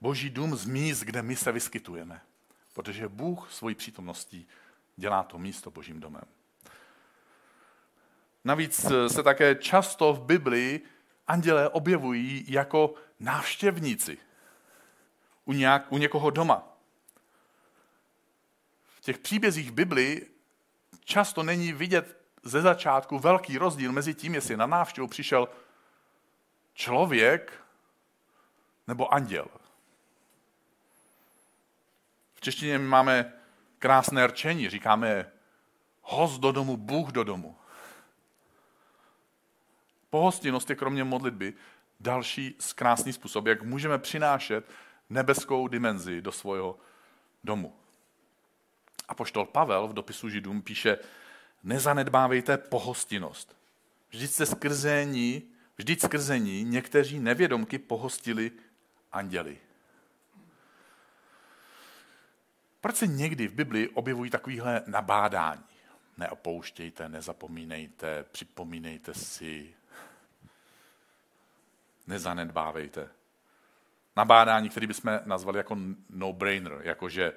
boží 0.00 0.30
dům 0.30 0.56
z 0.56 0.66
míst, 0.66 1.00
kde 1.00 1.22
my 1.22 1.36
se 1.36 1.52
vyskytujeme. 1.52 2.20
Protože 2.72 3.08
Bůh 3.08 3.52
svojí 3.52 3.74
přítomností 3.74 4.48
dělá 4.96 5.22
to 5.22 5.38
místo 5.38 5.70
božím 5.70 6.00
domem. 6.00 6.24
Navíc 8.44 8.86
se 9.08 9.22
také 9.22 9.54
často 9.54 10.12
v 10.12 10.22
Biblii 10.22 10.84
andělé 11.26 11.68
objevují 11.68 12.44
jako 12.48 12.94
návštěvníci 13.20 14.18
u, 15.44 15.52
nějak, 15.52 15.92
u 15.92 15.98
někoho 15.98 16.30
doma. 16.30 16.76
V 18.84 19.00
těch 19.00 19.18
příbězích 19.18 19.70
Biblii 19.70 20.30
často 21.04 21.42
není 21.42 21.72
vidět 21.72 22.16
ze 22.42 22.62
začátku 22.62 23.18
velký 23.18 23.58
rozdíl 23.58 23.92
mezi 23.92 24.14
tím, 24.14 24.34
jestli 24.34 24.56
na 24.56 24.66
návštěvu 24.66 25.08
přišel 25.08 25.48
člověk 26.74 27.64
nebo 28.86 29.14
anděl. 29.14 29.46
V 32.34 32.40
češtině 32.40 32.78
máme 32.78 33.32
krásné 33.78 34.26
rčení, 34.26 34.68
říkáme 34.68 35.32
host 36.02 36.40
do 36.40 36.52
domu, 36.52 36.76
Bůh 36.76 37.08
do 37.08 37.24
domu. 37.24 37.56
Pohostinnost 40.10 40.70
je 40.70 40.76
kromě 40.76 41.04
modlitby 41.04 41.54
další 42.00 42.56
krásný 42.74 43.12
způsob, 43.12 43.46
jak 43.46 43.62
můžeme 43.62 43.98
přinášet 43.98 44.70
nebeskou 45.10 45.68
dimenzi 45.68 46.22
do 46.22 46.32
svého 46.32 46.78
domu. 47.44 47.76
A 49.08 49.14
poštol 49.14 49.46
Pavel 49.46 49.88
v 49.88 49.92
dopisu 49.92 50.28
Židům 50.28 50.62
píše, 50.62 50.98
Nezanedbávejte 51.62 52.58
pohostinnost. 52.58 53.56
Vždyť 54.10 54.30
se 54.30 54.46
skrze 54.46 55.04
ní, 55.04 55.42
vždyť 55.76 56.00
skrze 56.00 56.38
ní 56.38 56.64
někteří 56.64 57.20
nevědomky 57.20 57.78
pohostili 57.78 58.50
anděli. 59.12 59.58
Proč 62.80 62.96
se 62.96 63.06
někdy 63.06 63.48
v 63.48 63.52
Biblii 63.52 63.88
objevují 63.88 64.30
takovéhle 64.30 64.82
nabádání? 64.86 65.64
Neopouštějte, 66.16 67.08
nezapomínejte, 67.08 68.24
připomínejte 68.32 69.14
si, 69.14 69.74
nezanedbávejte. 72.06 73.08
Nabádání, 74.16 74.68
které 74.68 74.86
bychom 74.86 75.20
nazvali 75.24 75.58
jako 75.58 75.76
no-brainer, 76.10 76.80
jakože, 76.82 77.32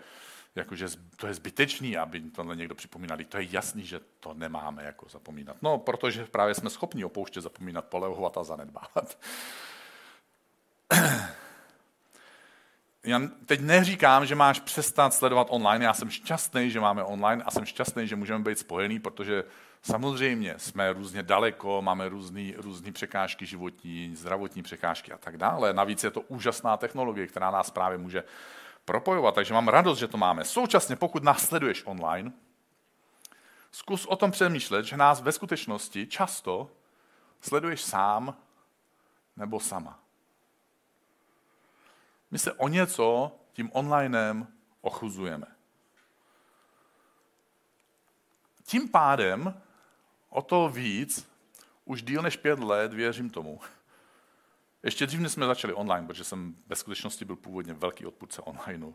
jakože 0.56 0.88
to 1.16 1.28
je 1.28 1.34
zbytečný, 1.34 1.98
aby 1.98 2.22
tohle 2.22 2.56
někdo 2.56 2.76
připomínali. 2.76 3.26
To 3.26 3.38
je 3.38 3.48
jasný, 3.50 3.86
že 3.86 4.00
to 4.20 4.34
nemáme 4.34 4.84
jako 4.84 5.10
zapomínat. 5.10 5.56
No, 5.62 5.78
protože 5.78 6.26
právě 6.26 6.56
jsme 6.56 6.70
schopni 6.70 7.06
opouštět, 7.06 7.44
zapomínat, 7.44 7.86
polehovat 7.86 8.38
a 8.38 8.44
zanedbávat. 8.44 9.18
já 13.04 13.22
teď 13.46 13.60
neříkám, 13.62 14.26
že 14.26 14.36
máš 14.36 14.60
přestat 14.60 15.14
sledovat 15.14 15.48
online. 15.50 15.86
Já 15.86 15.94
jsem 15.94 16.10
šťastný, 16.10 16.72
že 16.72 16.80
máme 16.80 17.04
online 17.04 17.44
a 17.44 17.52
jsem 17.52 17.66
šťastný, 17.66 18.08
že 18.08 18.16
můžeme 18.16 18.44
být 18.44 18.60
spojený, 18.60 19.00
protože 19.00 19.44
samozřejmě 19.82 20.56
jsme 20.58 20.94
různě 20.94 21.24
daleko, 21.24 21.82
máme 21.82 22.10
různé 22.10 22.52
různý 22.58 22.92
překážky 22.92 23.46
životní, 23.46 24.16
zdravotní 24.16 24.64
překážky 24.64 25.12
a 25.12 25.18
tak 25.18 25.38
dále. 25.38 25.74
Navíc 25.74 26.04
je 26.04 26.12
to 26.12 26.22
úžasná 26.22 26.78
technologie, 26.78 27.28
která 27.28 27.52
nás 27.52 27.72
právě 27.72 27.98
může 27.98 28.24
propojovat, 28.86 29.36
takže 29.36 29.54
mám 29.54 29.68
radost, 29.68 30.00
že 30.00 30.08
to 30.08 30.18
máme. 30.18 30.46
Současně, 30.46 30.96
pokud 30.96 31.24
nás 31.24 31.46
sleduješ 31.48 31.84
online, 31.86 32.32
zkus 33.72 34.06
o 34.06 34.16
tom 34.16 34.32
přemýšlet, 34.32 34.86
že 34.86 34.98
nás 34.98 35.22
ve 35.22 35.32
skutečnosti 35.32 36.08
často 36.08 36.72
sleduješ 37.42 37.82
sám 37.82 38.38
nebo 39.36 39.60
sama. 39.60 40.00
My 42.32 42.40
se 42.40 42.54
o 42.54 42.68
něco 42.68 43.32
tím 43.54 43.70
onlinem 43.74 44.48
ochuzujeme. 44.82 45.48
Tím 48.64 48.90
pádem 48.90 49.62
o 50.30 50.42
to 50.42 50.70
víc, 50.70 51.32
už 51.86 52.02
díl 52.02 52.22
než 52.22 52.38
pět 52.38 52.60
let, 52.60 52.94
věřím 52.94 53.30
tomu. 53.30 53.60
Ještě 54.84 55.06
dřív, 55.06 55.20
než 55.20 55.32
jsme 55.32 55.46
začali 55.46 55.74
online, 55.74 56.08
protože 56.08 56.24
jsem 56.24 56.56
ve 56.68 56.76
skutečnosti 56.76 57.26
byl 57.26 57.36
původně 57.36 57.74
velký 57.74 58.06
odpůrce 58.06 58.42
onlineu. 58.42 58.94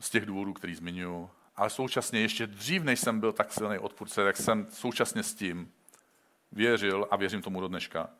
Z 0.00 0.10
těch 0.10 0.26
důvodů, 0.26 0.52
který 0.52 0.74
zmiňuji. 0.74 1.30
Ale 1.56 1.70
současně 1.70 2.20
ještě 2.20 2.46
dřív, 2.46 2.82
než 2.82 3.00
jsem 3.00 3.20
byl 3.20 3.32
tak 3.32 3.52
silný 3.52 3.78
odpůrce, 3.78 4.24
tak 4.24 4.36
jsem 4.36 4.66
současně 4.70 5.22
s 5.22 5.34
tím 5.34 5.72
věřil 6.52 7.08
a 7.10 7.16
věřím 7.16 7.42
tomu 7.42 7.60
do 7.60 7.68
dneška, 7.68 8.10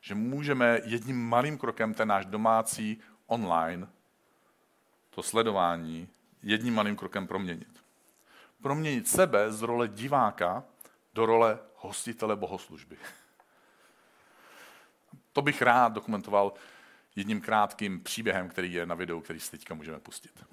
že 0.00 0.14
můžeme 0.14 0.80
jedním 0.84 1.28
malým 1.28 1.58
krokem 1.58 1.94
ten 1.94 2.08
náš 2.08 2.26
domácí 2.26 3.00
online 3.26 3.88
to 5.10 5.22
sledování 5.22 6.08
jedním 6.42 6.74
malým 6.74 6.96
krokem 6.96 7.26
proměnit. 7.26 7.82
Proměnit 8.62 9.08
sebe 9.08 9.52
z 9.52 9.62
role 9.62 9.88
diváka 9.88 10.64
do 11.14 11.26
role 11.26 11.58
hostitele 11.76 12.36
bohoslužby. 12.36 12.96
To 15.32 15.42
bych 15.42 15.62
rád 15.62 15.92
dokumentoval 15.92 16.52
jedním 17.16 17.40
krátkým 17.40 18.00
příběhem, 18.00 18.48
který 18.48 18.72
je 18.72 18.86
na 18.86 18.94
videu, 18.94 19.20
který 19.20 19.40
si 19.40 19.50
teďka 19.50 19.74
můžeme 19.74 19.98
pustit. 19.98 20.44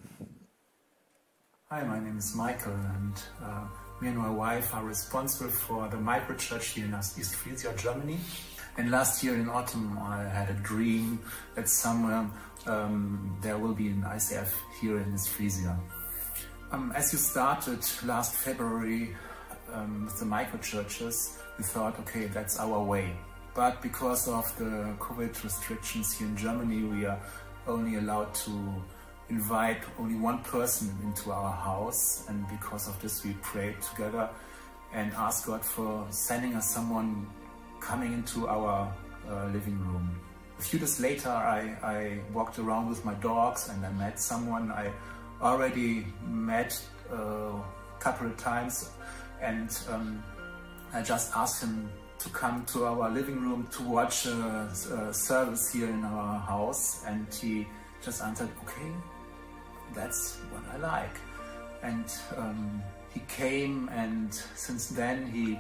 Hi, 1.72 1.84
my 1.84 2.00
name 2.00 2.18
is 2.18 2.36
Michael 2.36 2.74
and 2.96 3.32
uh, 3.42 3.68
me 4.02 4.10
and 4.10 4.18
my 4.18 4.30
wife 4.30 4.74
are 4.74 4.88
responsible 4.88 5.52
for 5.52 5.90
the 5.90 5.98
microchurch 5.98 6.76
here 6.76 6.86
in 6.86 6.96
East 6.96 7.36
Friesia, 7.36 7.74
Germany. 7.74 8.20
And 8.78 8.92
last 8.92 9.24
year 9.24 9.36
in 9.36 9.50
autumn 9.50 9.98
I 9.98 10.24
had 10.24 10.50
a 10.50 10.60
dream 10.62 11.20
that 11.56 11.68
somewhere 11.70 12.30
um, 12.68 13.38
there 13.42 13.58
will 13.58 13.74
be 13.74 13.88
an 13.88 14.04
ICF 14.04 14.50
here 14.82 15.00
in 15.00 15.14
East 15.14 15.30
Friesia. 15.30 15.76
Um, 16.72 16.92
as 16.96 17.14
you 17.14 17.20
started 17.20 17.80
last 18.06 18.36
February 18.36 19.16
um, 19.74 20.06
with 20.06 20.20
the 20.20 20.26
micro 20.26 20.60
churches, 20.60 21.40
we 21.58 21.64
thought, 21.64 22.00
okay, 22.00 22.26
that's 22.26 22.60
our 22.60 22.84
way. 22.84 23.16
But 23.56 23.82
because 23.82 24.28
of 24.28 24.54
the 24.58 24.94
COVID 25.00 25.42
restrictions 25.42 26.18
here 26.18 26.28
in 26.28 26.36
Germany, 26.36 26.84
we 26.84 27.06
are 27.06 27.20
only 27.68 27.96
allowed 27.96 28.36
to 28.36 28.52
invite 29.30 29.82
only 29.98 30.16
one 30.16 30.40
person 30.40 30.94
into 31.04 31.32
our 31.32 31.54
house. 31.54 32.26
And 32.28 32.46
because 32.50 32.90
of 32.90 33.02
this, 33.02 33.24
we 33.24 33.32
prayed 33.42 33.82
together 33.82 34.30
and 34.94 35.14
asked 35.14 35.46
God 35.46 35.64
for 35.64 36.06
sending 36.10 36.56
us 36.56 36.70
someone 36.70 37.28
coming 37.80 38.12
into 38.12 38.50
our 38.50 38.94
uh, 39.30 39.46
living 39.48 39.80
room. 39.80 40.20
A 40.60 40.62
few 40.62 40.78
days 40.78 41.00
later, 41.00 41.30
I, 41.30 41.78
I 41.82 42.20
walked 42.34 42.60
around 42.60 42.90
with 42.90 43.06
my 43.06 43.14
dogs 43.16 43.70
and 43.70 43.86
I 43.86 43.92
met 43.94 44.20
someone 44.20 44.70
I 44.72 44.92
already 45.42 46.08
met 46.28 46.78
uh, 47.12 47.16
a 47.16 47.64
couple 48.00 48.28
of 48.28 48.38
times 48.38 48.90
and 49.42 49.78
um, 49.90 50.24
I 50.94 51.02
just 51.02 51.36
asked 51.36 51.64
him 51.64 51.90
to 52.26 52.32
come 52.32 52.66
to 52.66 52.86
our 52.86 53.10
living 53.10 53.40
room 53.40 53.68
to 53.72 53.84
watch 53.84 54.26
a, 54.26 54.70
a, 55.00 55.14
service 55.14 55.72
here 55.72 55.90
in 55.90 56.04
our 56.04 56.40
house 56.40 57.04
and 57.06 57.26
he 57.34 57.68
just 58.04 58.22
answered 58.24 58.50
okay 58.64 58.92
that's 59.94 60.38
what 60.52 60.64
I 60.74 60.78
like 60.78 61.16
and 61.84 62.06
um, 62.36 62.82
he 63.14 63.22
came 63.28 63.90
and 63.90 64.34
since 64.56 64.88
then 64.88 65.28
he 65.28 65.58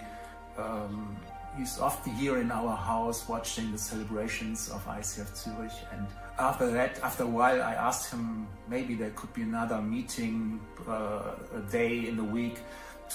um, 0.57 1.15
he's 1.57 1.79
often 1.79 2.13
here 2.13 2.37
in 2.37 2.51
our 2.51 2.75
house 2.75 3.27
watching 3.27 3.71
the 3.71 3.77
celebrations 3.77 4.69
of 4.69 4.85
ICF 4.85 5.35
Zurich. 5.35 5.71
And 5.91 6.07
after 6.39 6.69
that, 6.71 6.99
after 7.03 7.23
a 7.23 7.27
while, 7.27 7.61
I 7.61 7.73
asked 7.73 8.11
him 8.11 8.47
maybe 8.67 8.95
there 8.95 9.11
could 9.11 9.33
be 9.33 9.41
another 9.41 9.81
meeting, 9.81 10.59
uh, 10.87 11.35
a 11.53 11.59
day 11.71 12.07
in 12.07 12.17
the 12.17 12.23
week 12.23 12.59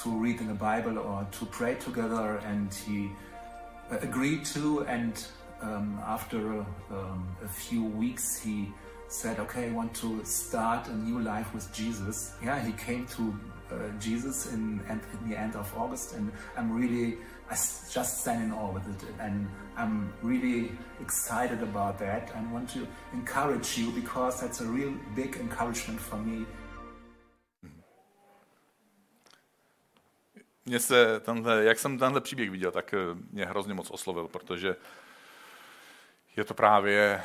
to 0.02 0.10
read 0.10 0.40
in 0.40 0.48
the 0.48 0.54
Bible 0.54 0.98
or 0.98 1.26
to 1.30 1.46
pray 1.46 1.74
together. 1.74 2.36
And 2.46 2.72
he 2.72 3.10
agreed 3.90 4.44
to. 4.46 4.80
And 4.86 5.22
um, 5.62 6.00
after 6.06 6.64
um, 6.90 7.36
a 7.44 7.48
few 7.48 7.84
weeks, 7.84 8.38
he 8.38 8.72
said, 9.08 9.38
okay, 9.40 9.68
I 9.68 9.72
want 9.72 9.94
to 9.94 10.24
start 10.24 10.88
a 10.88 10.94
new 10.94 11.20
life 11.20 11.52
with 11.52 11.72
Jesus. 11.72 12.32
Yeah, 12.42 12.64
he 12.64 12.72
came 12.72 13.06
to 13.08 13.38
uh, 13.70 13.74
Jesus 13.98 14.52
in, 14.52 14.80
in 14.88 15.28
the 15.28 15.38
end 15.38 15.56
of 15.56 15.72
August, 15.76 16.14
and 16.14 16.32
I'm 16.56 16.72
really 16.72 17.18
I 17.50 17.54
just 17.54 18.20
stand 18.20 18.52
awe 18.52 18.70
with 18.70 18.86
it, 18.86 19.08
and 19.18 19.48
I'm 19.76 20.12
really 20.22 20.70
excited 21.00 21.60
about 21.64 21.98
that. 21.98 22.30
and 22.36 22.52
want 22.52 22.70
to 22.70 22.86
encourage 23.12 23.76
you 23.76 23.90
because 23.90 24.40
that's 24.40 24.60
a 24.60 24.66
real 24.66 24.94
big 25.16 25.34
encouragement 25.34 26.00
for 26.00 26.16
me. 26.16 26.46
Mě 30.66 30.80
se 30.80 31.20
tenhle, 31.20 31.64
jak 31.64 31.78
jsem 31.78 31.98
tenhle 31.98 32.20
příběh 32.20 32.50
viděl, 32.50 32.72
tak 32.72 32.94
eh, 32.94 32.98
mě 33.30 33.46
hrozně 33.46 33.74
moc 33.74 33.90
oslovil, 33.90 34.28
protože 34.28 34.76
je 36.36 36.44
to 36.44 36.54
právě 36.54 37.22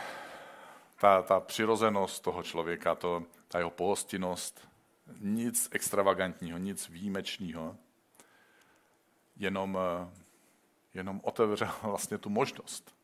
ta, 1.00 1.22
ta 1.22 1.40
přirozenost 1.40 2.24
toho 2.24 2.44
člověka, 2.44 2.96
to, 2.96 3.24
ta 3.48 3.58
jeho 3.58 3.70
pohostinnost, 3.70 4.68
nic 5.20 5.70
extravagantního, 5.72 6.58
nic 6.58 6.90
výjimečného, 6.90 7.78
jenom, 9.36 9.78
eh, 9.78 10.10
jenom 10.94 11.22
otevřel 11.24 11.72
vlastně 11.84 12.18
tu 12.18 12.30
možnost. 12.30 12.96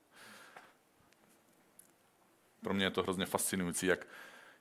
Pro 2.63 2.73
mě 2.73 2.85
je 2.85 2.91
to 2.91 3.03
hrozně 3.03 3.25
fascinující, 3.25 3.85
jak 3.85 4.07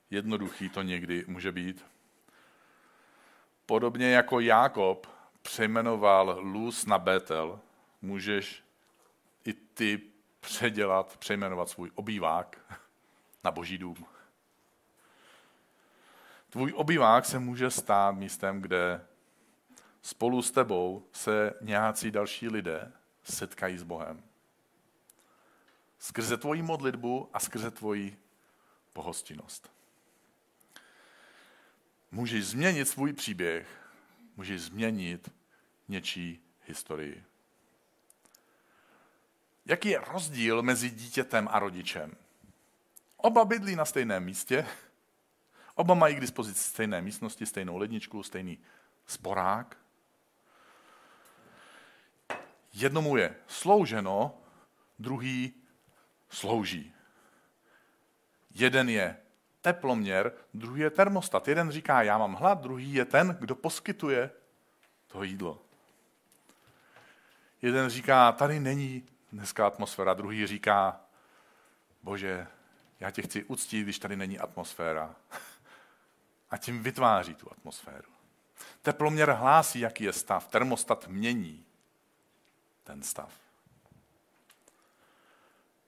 jednoduchý 0.09 0.69
to 0.69 0.81
někdy 0.81 1.25
může 1.27 1.51
být. 1.51 1.85
Podobně 3.65 4.11
jako 4.11 4.39
Jákob 4.39 5.20
přejmenoval 5.41 6.37
Luz 6.41 6.85
na 6.85 6.97
Betel, 6.97 7.59
můžeš 8.01 8.63
i 9.45 9.53
ty 9.53 10.01
předělat, 10.39 11.17
přejmenovat 11.17 11.69
svůj 11.69 11.91
obývák 11.95 12.59
na 13.43 13.51
boží 13.51 13.77
dům. 13.77 14.05
Tvůj 16.49 16.73
obývák 16.75 17.25
se 17.25 17.39
může 17.39 17.71
stát 17.71 18.15
místem, 18.15 18.61
kde 18.61 19.05
spolu 20.01 20.41
s 20.41 20.51
tebou 20.51 21.07
se 21.11 21.53
nějací 21.61 22.11
další 22.11 22.49
lidé 22.49 22.91
setkají 23.23 23.77
s 23.77 23.83
Bohem. 23.83 24.23
Skrze 25.99 26.37
tvoji 26.37 26.61
modlitbu 26.61 27.29
a 27.33 27.39
skrze 27.39 27.71
tvoji 27.71 28.17
pohostinnost. 28.93 29.71
Můžeš 32.11 32.45
změnit 32.45 32.85
svůj 32.85 33.13
příběh, 33.13 33.80
můžeš 34.37 34.61
změnit 34.61 35.31
něčí 35.87 36.43
historii. 36.67 37.23
Jaký 39.65 39.89
je 39.89 39.99
rozdíl 39.99 40.61
mezi 40.61 40.89
dítětem 40.89 41.47
a 41.51 41.59
rodičem? 41.59 42.15
Oba 43.17 43.45
bydlí 43.45 43.75
na 43.75 43.85
stejném 43.85 44.23
místě, 44.23 44.67
oba 45.75 45.93
mají 45.93 46.15
k 46.15 46.21
dispozici 46.21 46.69
stejné 46.69 47.01
místnosti, 47.01 47.45
stejnou 47.45 47.77
ledničku, 47.77 48.23
stejný 48.23 48.57
sporák, 49.05 49.77
jednomu 52.73 53.17
je 53.17 53.35
slouženo, 53.47 54.37
druhý 54.99 55.53
slouží. 56.29 56.93
Jeden 58.51 58.89
je 58.89 59.17
teploměr, 59.61 60.31
druhý 60.53 60.81
je 60.81 60.89
termostat. 60.89 61.47
Jeden 61.47 61.71
říká, 61.71 62.01
já 62.01 62.17
mám 62.17 62.33
hlad, 62.33 62.61
druhý 62.61 62.93
je 62.93 63.05
ten, 63.05 63.37
kdo 63.39 63.55
poskytuje 63.55 64.31
to 65.07 65.23
jídlo. 65.23 65.61
Jeden 67.61 67.89
říká, 67.89 68.31
tady 68.31 68.59
není 68.59 69.03
dneska 69.31 69.67
atmosféra, 69.67 70.13
druhý 70.13 70.47
říká, 70.47 71.01
bože, 72.03 72.47
já 72.99 73.11
tě 73.11 73.21
chci 73.21 73.43
uctít, 73.43 73.83
když 73.83 73.99
tady 73.99 74.15
není 74.15 74.39
atmosféra. 74.39 75.15
A 76.49 76.57
tím 76.57 76.83
vytváří 76.83 77.35
tu 77.35 77.51
atmosféru. 77.51 78.11
Teploměr 78.81 79.31
hlásí, 79.31 79.79
jaký 79.79 80.03
je 80.03 80.13
stav. 80.13 80.47
Termostat 80.47 81.07
mění 81.07 81.65
ten 82.83 83.03
stav. 83.03 83.33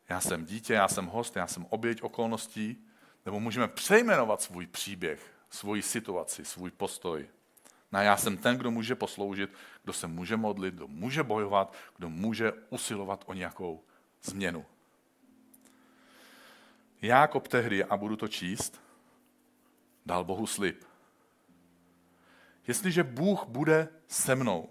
Já 0.09 0.21
jsem 0.21 0.45
dítě, 0.45 0.73
já 0.73 0.87
jsem 0.87 1.05
host, 1.05 1.35
já 1.35 1.47
jsem 1.47 1.65
oběť 1.69 2.01
okolností, 2.01 2.87
nebo 3.25 3.39
můžeme 3.39 3.67
přejmenovat 3.67 4.41
svůj 4.41 4.67
příběh, 4.67 5.33
svoji 5.49 5.81
situaci, 5.81 6.45
svůj 6.45 6.71
postoj. 6.71 7.29
Na 7.91 8.01
já 8.01 8.17
jsem 8.17 8.37
ten, 8.37 8.57
kdo 8.57 8.71
může 8.71 8.95
posloužit, 8.95 9.49
kdo 9.83 9.93
se 9.93 10.07
může 10.07 10.37
modlit, 10.37 10.75
kdo 10.75 10.87
může 10.87 11.23
bojovat, 11.23 11.73
kdo 11.97 12.09
může 12.09 12.53
usilovat 12.69 13.23
o 13.25 13.33
nějakou 13.33 13.83
změnu. 14.23 14.65
Jákob 17.01 17.47
tehdy, 17.47 17.83
a 17.83 17.97
budu 17.97 18.15
to 18.15 18.27
číst, 18.27 18.81
dal 20.05 20.23
Bohu 20.23 20.47
slib. 20.47 20.83
Jestliže 22.67 23.03
Bůh 23.03 23.45
bude 23.47 23.87
se 24.07 24.35
mnou, 24.35 24.69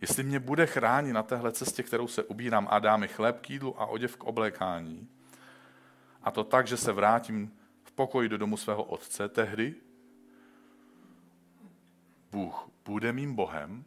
jestli 0.00 0.22
mě 0.22 0.40
bude 0.40 0.66
chránit 0.66 1.12
na 1.12 1.22
téhle 1.22 1.52
cestě, 1.52 1.82
kterou 1.82 2.08
se 2.08 2.22
ubírám 2.22 2.68
a 2.70 2.78
dá 2.78 2.96
mi 2.96 3.08
chléb 3.08 3.40
k 3.40 3.50
jídlu 3.50 3.80
a 3.80 3.86
oděv 3.86 4.16
k 4.16 4.24
oblékání, 4.24 5.08
a 6.22 6.30
to 6.30 6.44
tak, 6.44 6.66
že 6.66 6.76
se 6.76 6.92
vrátím 6.92 7.52
v 7.82 7.92
pokoji 7.92 8.28
do 8.28 8.38
domu 8.38 8.56
svého 8.56 8.84
otce, 8.84 9.28
tehdy 9.28 9.74
Bůh 12.30 12.68
bude 12.84 13.12
mým 13.12 13.34
Bohem, 13.34 13.84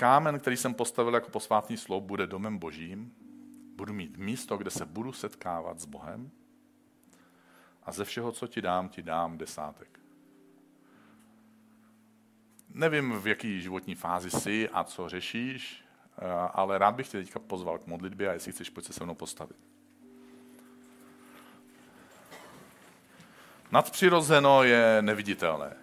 Kámen, 0.00 0.40
který 0.40 0.56
jsem 0.56 0.74
postavil 0.74 1.14
jako 1.14 1.30
posvátný 1.30 1.76
sloup, 1.76 2.04
bude 2.04 2.26
domem 2.26 2.58
božím. 2.58 3.12
Budu 3.76 3.92
mít 3.92 4.16
místo, 4.16 4.56
kde 4.56 4.70
se 4.70 4.86
budu 4.86 5.12
setkávat 5.12 5.80
s 5.80 5.84
Bohem. 5.84 6.30
A 7.82 7.92
ze 7.92 8.04
všeho, 8.04 8.32
co 8.32 8.46
ti 8.46 8.62
dám, 8.62 8.88
ti 8.88 9.02
dám 9.02 9.38
desátek. 9.38 10.00
Nevím, 12.68 13.12
v 13.12 13.26
jaký 13.26 13.60
životní 13.60 13.94
fázi 13.94 14.30
jsi 14.30 14.68
a 14.68 14.84
co 14.84 15.08
řešíš, 15.08 15.84
ale 16.52 16.78
rád 16.78 16.94
bych 16.94 17.08
tě 17.08 17.18
teďka 17.18 17.38
pozval 17.38 17.78
k 17.78 17.86
modlitbě 17.86 18.30
a 18.30 18.32
jestli 18.32 18.52
chceš, 18.52 18.70
pojď 18.70 18.86
se 18.86 18.92
se 18.92 19.04
mnou 19.04 19.14
postavit. 19.14 19.56
Nadpřirozeno 23.72 24.62
je 24.62 25.02
neviditelné. 25.02 25.76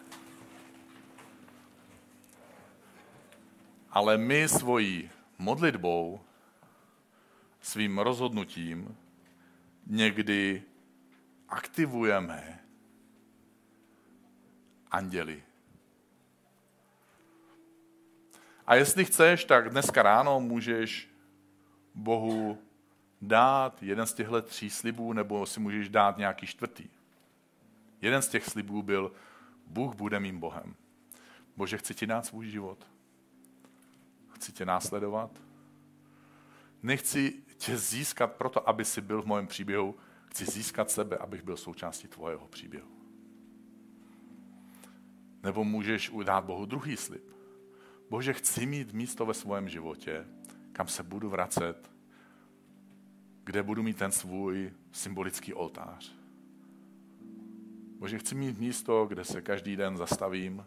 Ale 3.91 4.17
my 4.17 4.47
svojí 4.47 5.09
modlitbou, 5.37 6.21
svým 7.61 7.99
rozhodnutím 7.99 8.97
někdy 9.85 10.63
aktivujeme 11.49 12.59
anděli. 14.91 15.43
A 18.67 18.75
jestli 18.75 19.05
chceš, 19.05 19.45
tak 19.45 19.69
dneska 19.69 20.03
ráno 20.03 20.39
můžeš 20.39 21.09
Bohu 21.95 22.57
dát 23.21 23.83
jeden 23.83 24.05
z 24.05 24.13
těchto 24.13 24.41
tří 24.41 24.69
slibů, 24.69 25.13
nebo 25.13 25.45
si 25.45 25.59
můžeš 25.59 25.89
dát 25.89 26.17
nějaký 26.17 26.47
čtvrtý. 26.47 26.89
Jeden 28.01 28.21
z 28.21 28.27
těch 28.27 28.45
slibů 28.45 28.81
byl, 28.81 29.11
Bůh 29.67 29.95
bude 29.95 30.19
mým 30.19 30.39
Bohem. 30.39 30.75
Bože, 31.57 31.77
chci 31.77 31.93
ti 31.93 32.07
dát 32.07 32.25
svůj 32.25 32.47
život. 32.47 32.87
Chci 34.29 34.51
tě 34.51 34.65
následovat. 34.65 35.31
Nechci 36.83 37.33
tě 37.57 37.77
získat 37.77 38.33
proto, 38.33 38.69
aby 38.69 38.85
si 38.85 39.01
byl 39.01 39.21
v 39.21 39.25
mém 39.25 39.47
příběhu. 39.47 39.95
Chci 40.29 40.45
získat 40.45 40.91
sebe, 40.91 41.17
abych 41.17 41.43
byl 41.43 41.57
součástí 41.57 42.07
tvojeho 42.07 42.47
příběhu. 42.47 42.89
Nebo 45.43 45.63
můžeš 45.63 46.09
udát 46.09 46.45
Bohu 46.45 46.65
druhý 46.65 46.97
slib. 46.97 47.36
Bože, 48.09 48.33
chci 48.33 48.65
mít 48.65 48.93
místo 48.93 49.25
ve 49.25 49.33
svém 49.33 49.69
životě, 49.69 50.25
kam 50.71 50.87
se 50.87 51.03
budu 51.03 51.29
vracet, 51.29 51.91
kde 53.43 53.63
budu 53.63 53.83
mít 53.83 53.97
ten 53.97 54.11
svůj 54.11 54.71
symbolický 54.91 55.53
oltář. 55.53 56.15
Bože, 57.99 58.19
chci 58.19 58.35
mít 58.35 58.59
místo, 58.59 59.05
kde 59.05 59.23
se 59.23 59.41
každý 59.41 59.75
den 59.75 59.97
zastavím. 59.97 60.65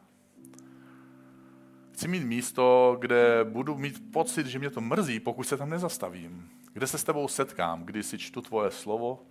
Chci 1.92 2.08
mít 2.08 2.24
místo, 2.24 2.96
kde 3.00 3.44
budu 3.44 3.78
mít 3.78 4.12
pocit, 4.12 4.46
že 4.46 4.58
mě 4.58 4.70
to 4.70 4.80
mrzí, 4.80 5.20
pokud 5.20 5.44
se 5.44 5.56
tam 5.56 5.70
nezastavím. 5.70 6.50
Kde 6.72 6.86
se 6.86 6.98
s 6.98 7.04
tebou 7.04 7.28
setkám, 7.28 7.84
kdy 7.84 8.02
si 8.02 8.18
čtu 8.18 8.40
tvoje 8.40 8.70
slovo, 8.70 9.26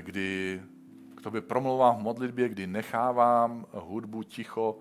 kdy 0.00 0.62
k 1.14 1.20
tobě 1.20 1.40
promlouvám 1.40 1.96
v 1.96 2.02
modlitbě, 2.02 2.48
kdy 2.48 2.66
nechávám 2.66 3.66
hudbu 3.72 4.22
ticho, 4.22 4.78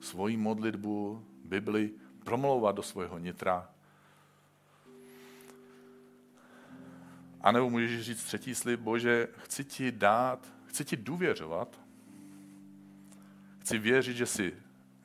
svoji 0.00 0.36
modlitbu, 0.36 1.24
Bibli, 1.46 1.90
promlouvat 2.24 2.76
do 2.76 2.82
svého 2.82 3.18
nitra. 3.18 3.70
A 7.40 7.52
nebo 7.52 7.70
můžeš 7.70 8.00
říct 8.00 8.24
třetí 8.24 8.54
slib, 8.54 8.80
Bože, 8.80 9.28
chci 9.38 9.64
ti 9.64 9.92
dát 9.92 10.56
chci 10.76 10.84
ti 10.84 10.96
důvěřovat, 10.96 11.80
chci 13.58 13.78
věřit, 13.78 14.16
že 14.16 14.26
jsi 14.26 14.54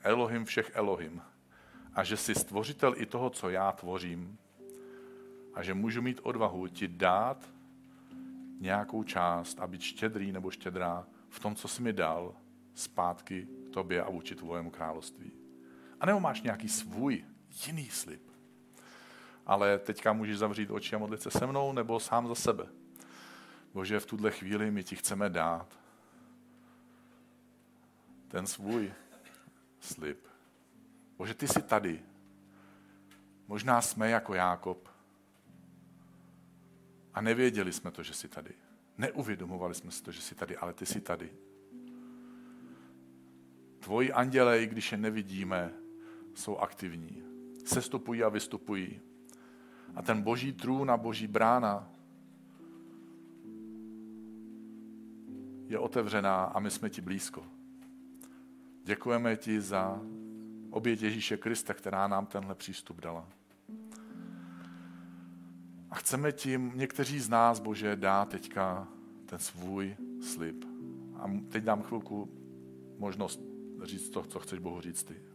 Elohim 0.01 0.45
všech 0.45 0.71
Elohim 0.73 1.21
a 1.93 2.03
že 2.03 2.17
jsi 2.17 2.35
stvořitel 2.35 2.93
i 2.97 3.05
toho, 3.05 3.29
co 3.29 3.49
já 3.49 3.71
tvořím 3.71 4.37
a 5.53 5.63
že 5.63 5.73
můžu 5.73 6.01
mít 6.01 6.19
odvahu 6.23 6.67
ti 6.67 6.87
dát 6.87 7.49
nějakou 8.59 9.03
část 9.03 9.59
a 9.59 9.67
být 9.67 9.81
štědrý 9.81 10.31
nebo 10.31 10.51
štědrá 10.51 11.07
v 11.29 11.39
tom, 11.39 11.55
co 11.55 11.67
jsi 11.67 11.81
mi 11.81 11.93
dal 11.93 12.35
zpátky 12.73 13.47
tobě 13.73 14.03
a 14.03 14.09
vůči 14.09 14.35
tvojemu 14.35 14.71
království. 14.71 15.40
A 16.01 16.05
nebo 16.05 16.19
máš 16.19 16.41
nějaký 16.41 16.69
svůj 16.69 17.25
jiný 17.67 17.89
slib. 17.89 18.21
Ale 19.45 19.79
teďka 19.79 20.13
můžeš 20.13 20.37
zavřít 20.37 20.71
oči 20.71 20.95
a 20.95 20.99
modlit 20.99 21.21
se 21.21 21.31
se 21.31 21.47
mnou 21.47 21.73
nebo 21.73 21.99
sám 21.99 22.27
za 22.27 22.35
sebe. 22.35 22.67
Bože, 23.73 23.99
v 23.99 24.05
tuhle 24.05 24.31
chvíli 24.31 24.71
my 24.71 24.83
ti 24.83 24.95
chceme 24.95 25.29
dát 25.29 25.79
ten 28.27 28.47
svůj 28.47 28.93
slib. 29.79 30.27
Bože, 31.17 31.33
ty 31.33 31.47
jsi 31.47 31.61
tady. 31.61 32.03
Možná 33.47 33.81
jsme 33.81 34.09
jako 34.09 34.33
Jákob. 34.33 34.89
A 37.13 37.21
nevěděli 37.21 37.73
jsme 37.73 37.91
to, 37.91 38.03
že 38.03 38.13
jsi 38.13 38.27
tady. 38.27 38.53
Neuvědomovali 38.97 39.75
jsme 39.75 39.91
si 39.91 40.03
to, 40.03 40.11
že 40.11 40.21
jsi 40.21 40.35
tady, 40.35 40.57
ale 40.57 40.73
ty 40.73 40.85
jsi 40.85 41.01
tady. 41.01 41.33
Tvoji 43.79 44.13
anděle, 44.13 44.63
i 44.63 44.67
když 44.67 44.91
je 44.91 44.97
nevidíme, 44.97 45.80
jsou 46.35 46.57
aktivní. 46.57 47.23
Sestupují 47.65 48.23
a 48.23 48.29
vystupují. 48.29 48.99
A 49.95 50.01
ten 50.01 50.21
boží 50.21 50.53
trůn 50.53 50.91
a 50.91 50.97
boží 50.97 51.27
brána 51.27 51.89
je 55.67 55.79
otevřená 55.79 56.43
a 56.43 56.59
my 56.59 56.71
jsme 56.71 56.89
ti 56.89 57.01
blízko. 57.01 57.43
Děkujeme 58.83 59.35
ti 59.35 59.61
za 59.61 60.01
oběť 60.69 61.01
Ježíše 61.01 61.37
Krista, 61.37 61.73
která 61.73 62.07
nám 62.07 62.25
tenhle 62.25 62.55
přístup 62.55 63.01
dala. 63.01 63.27
A 65.89 65.95
chceme 65.95 66.31
tím 66.31 66.71
někteří 66.75 67.19
z 67.19 67.29
nás, 67.29 67.59
Bože, 67.59 67.95
dát 67.95 68.29
teďka 68.29 68.87
ten 69.25 69.39
svůj 69.39 69.95
slib. 70.21 70.65
A 71.19 71.31
teď 71.49 71.63
dám 71.63 71.83
chvilku 71.83 72.29
možnost 72.97 73.41
říct 73.83 74.09
to, 74.09 74.23
co 74.23 74.39
chceš 74.39 74.59
Bohu 74.59 74.81
říct 74.81 75.03
ty. 75.03 75.30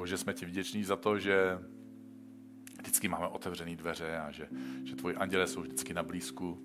Bože, 0.00 0.18
jsme 0.18 0.34
ti 0.34 0.46
vděční 0.46 0.84
za 0.84 0.96
to, 0.96 1.18
že 1.18 1.58
vždycky 2.78 3.08
máme 3.08 3.26
otevřené 3.26 3.76
dveře 3.76 4.18
a 4.18 4.30
že, 4.30 4.48
že 4.84 4.96
tvoji 4.96 5.16
anděle 5.16 5.46
jsou 5.46 5.60
vždycky 5.60 5.94
na 5.94 6.02
blízku. 6.02 6.58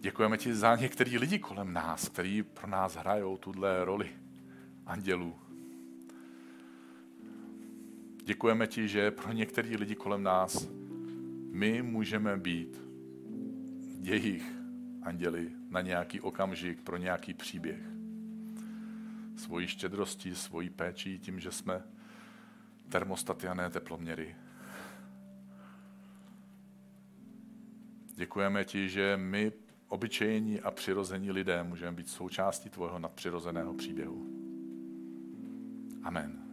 Děkujeme 0.00 0.38
ti 0.38 0.54
za 0.54 0.76
některý 0.76 1.18
lidi 1.18 1.38
kolem 1.38 1.72
nás, 1.72 2.08
kteří 2.08 2.42
pro 2.42 2.66
nás 2.66 2.96
hrajou 2.96 3.36
tuhle 3.36 3.84
roli 3.84 4.10
andělů. 4.86 5.36
Děkujeme 8.24 8.66
ti, 8.66 8.88
že 8.88 9.10
pro 9.10 9.32
některý 9.32 9.76
lidi 9.76 9.94
kolem 9.94 10.22
nás 10.22 10.68
my 11.50 11.82
můžeme 11.82 12.36
být 12.36 12.82
jejich 14.00 14.52
anděli 15.02 15.50
na 15.68 15.80
nějaký 15.80 16.20
okamžik, 16.20 16.82
pro 16.82 16.96
nějaký 16.96 17.34
příběh. 17.34 17.80
Svojí 19.36 19.66
štědrostí, 19.66 20.34
svojí 20.34 20.70
péčí, 20.70 21.18
tím, 21.18 21.40
že 21.40 21.52
jsme 21.52 21.82
termostaty 22.88 23.48
a 23.48 23.54
ne 23.54 23.70
teploměry. 23.70 24.36
Děkujeme 28.14 28.64
ti, 28.64 28.88
že 28.88 29.16
my, 29.16 29.52
obyčejní 29.88 30.60
a 30.60 30.70
přirození 30.70 31.30
lidé, 31.30 31.62
můžeme 31.62 31.92
být 31.92 32.08
součástí 32.08 32.70
tvého 32.70 32.98
nadpřirozeného 32.98 33.74
příběhu. 33.74 34.26
Amen. 36.02 36.47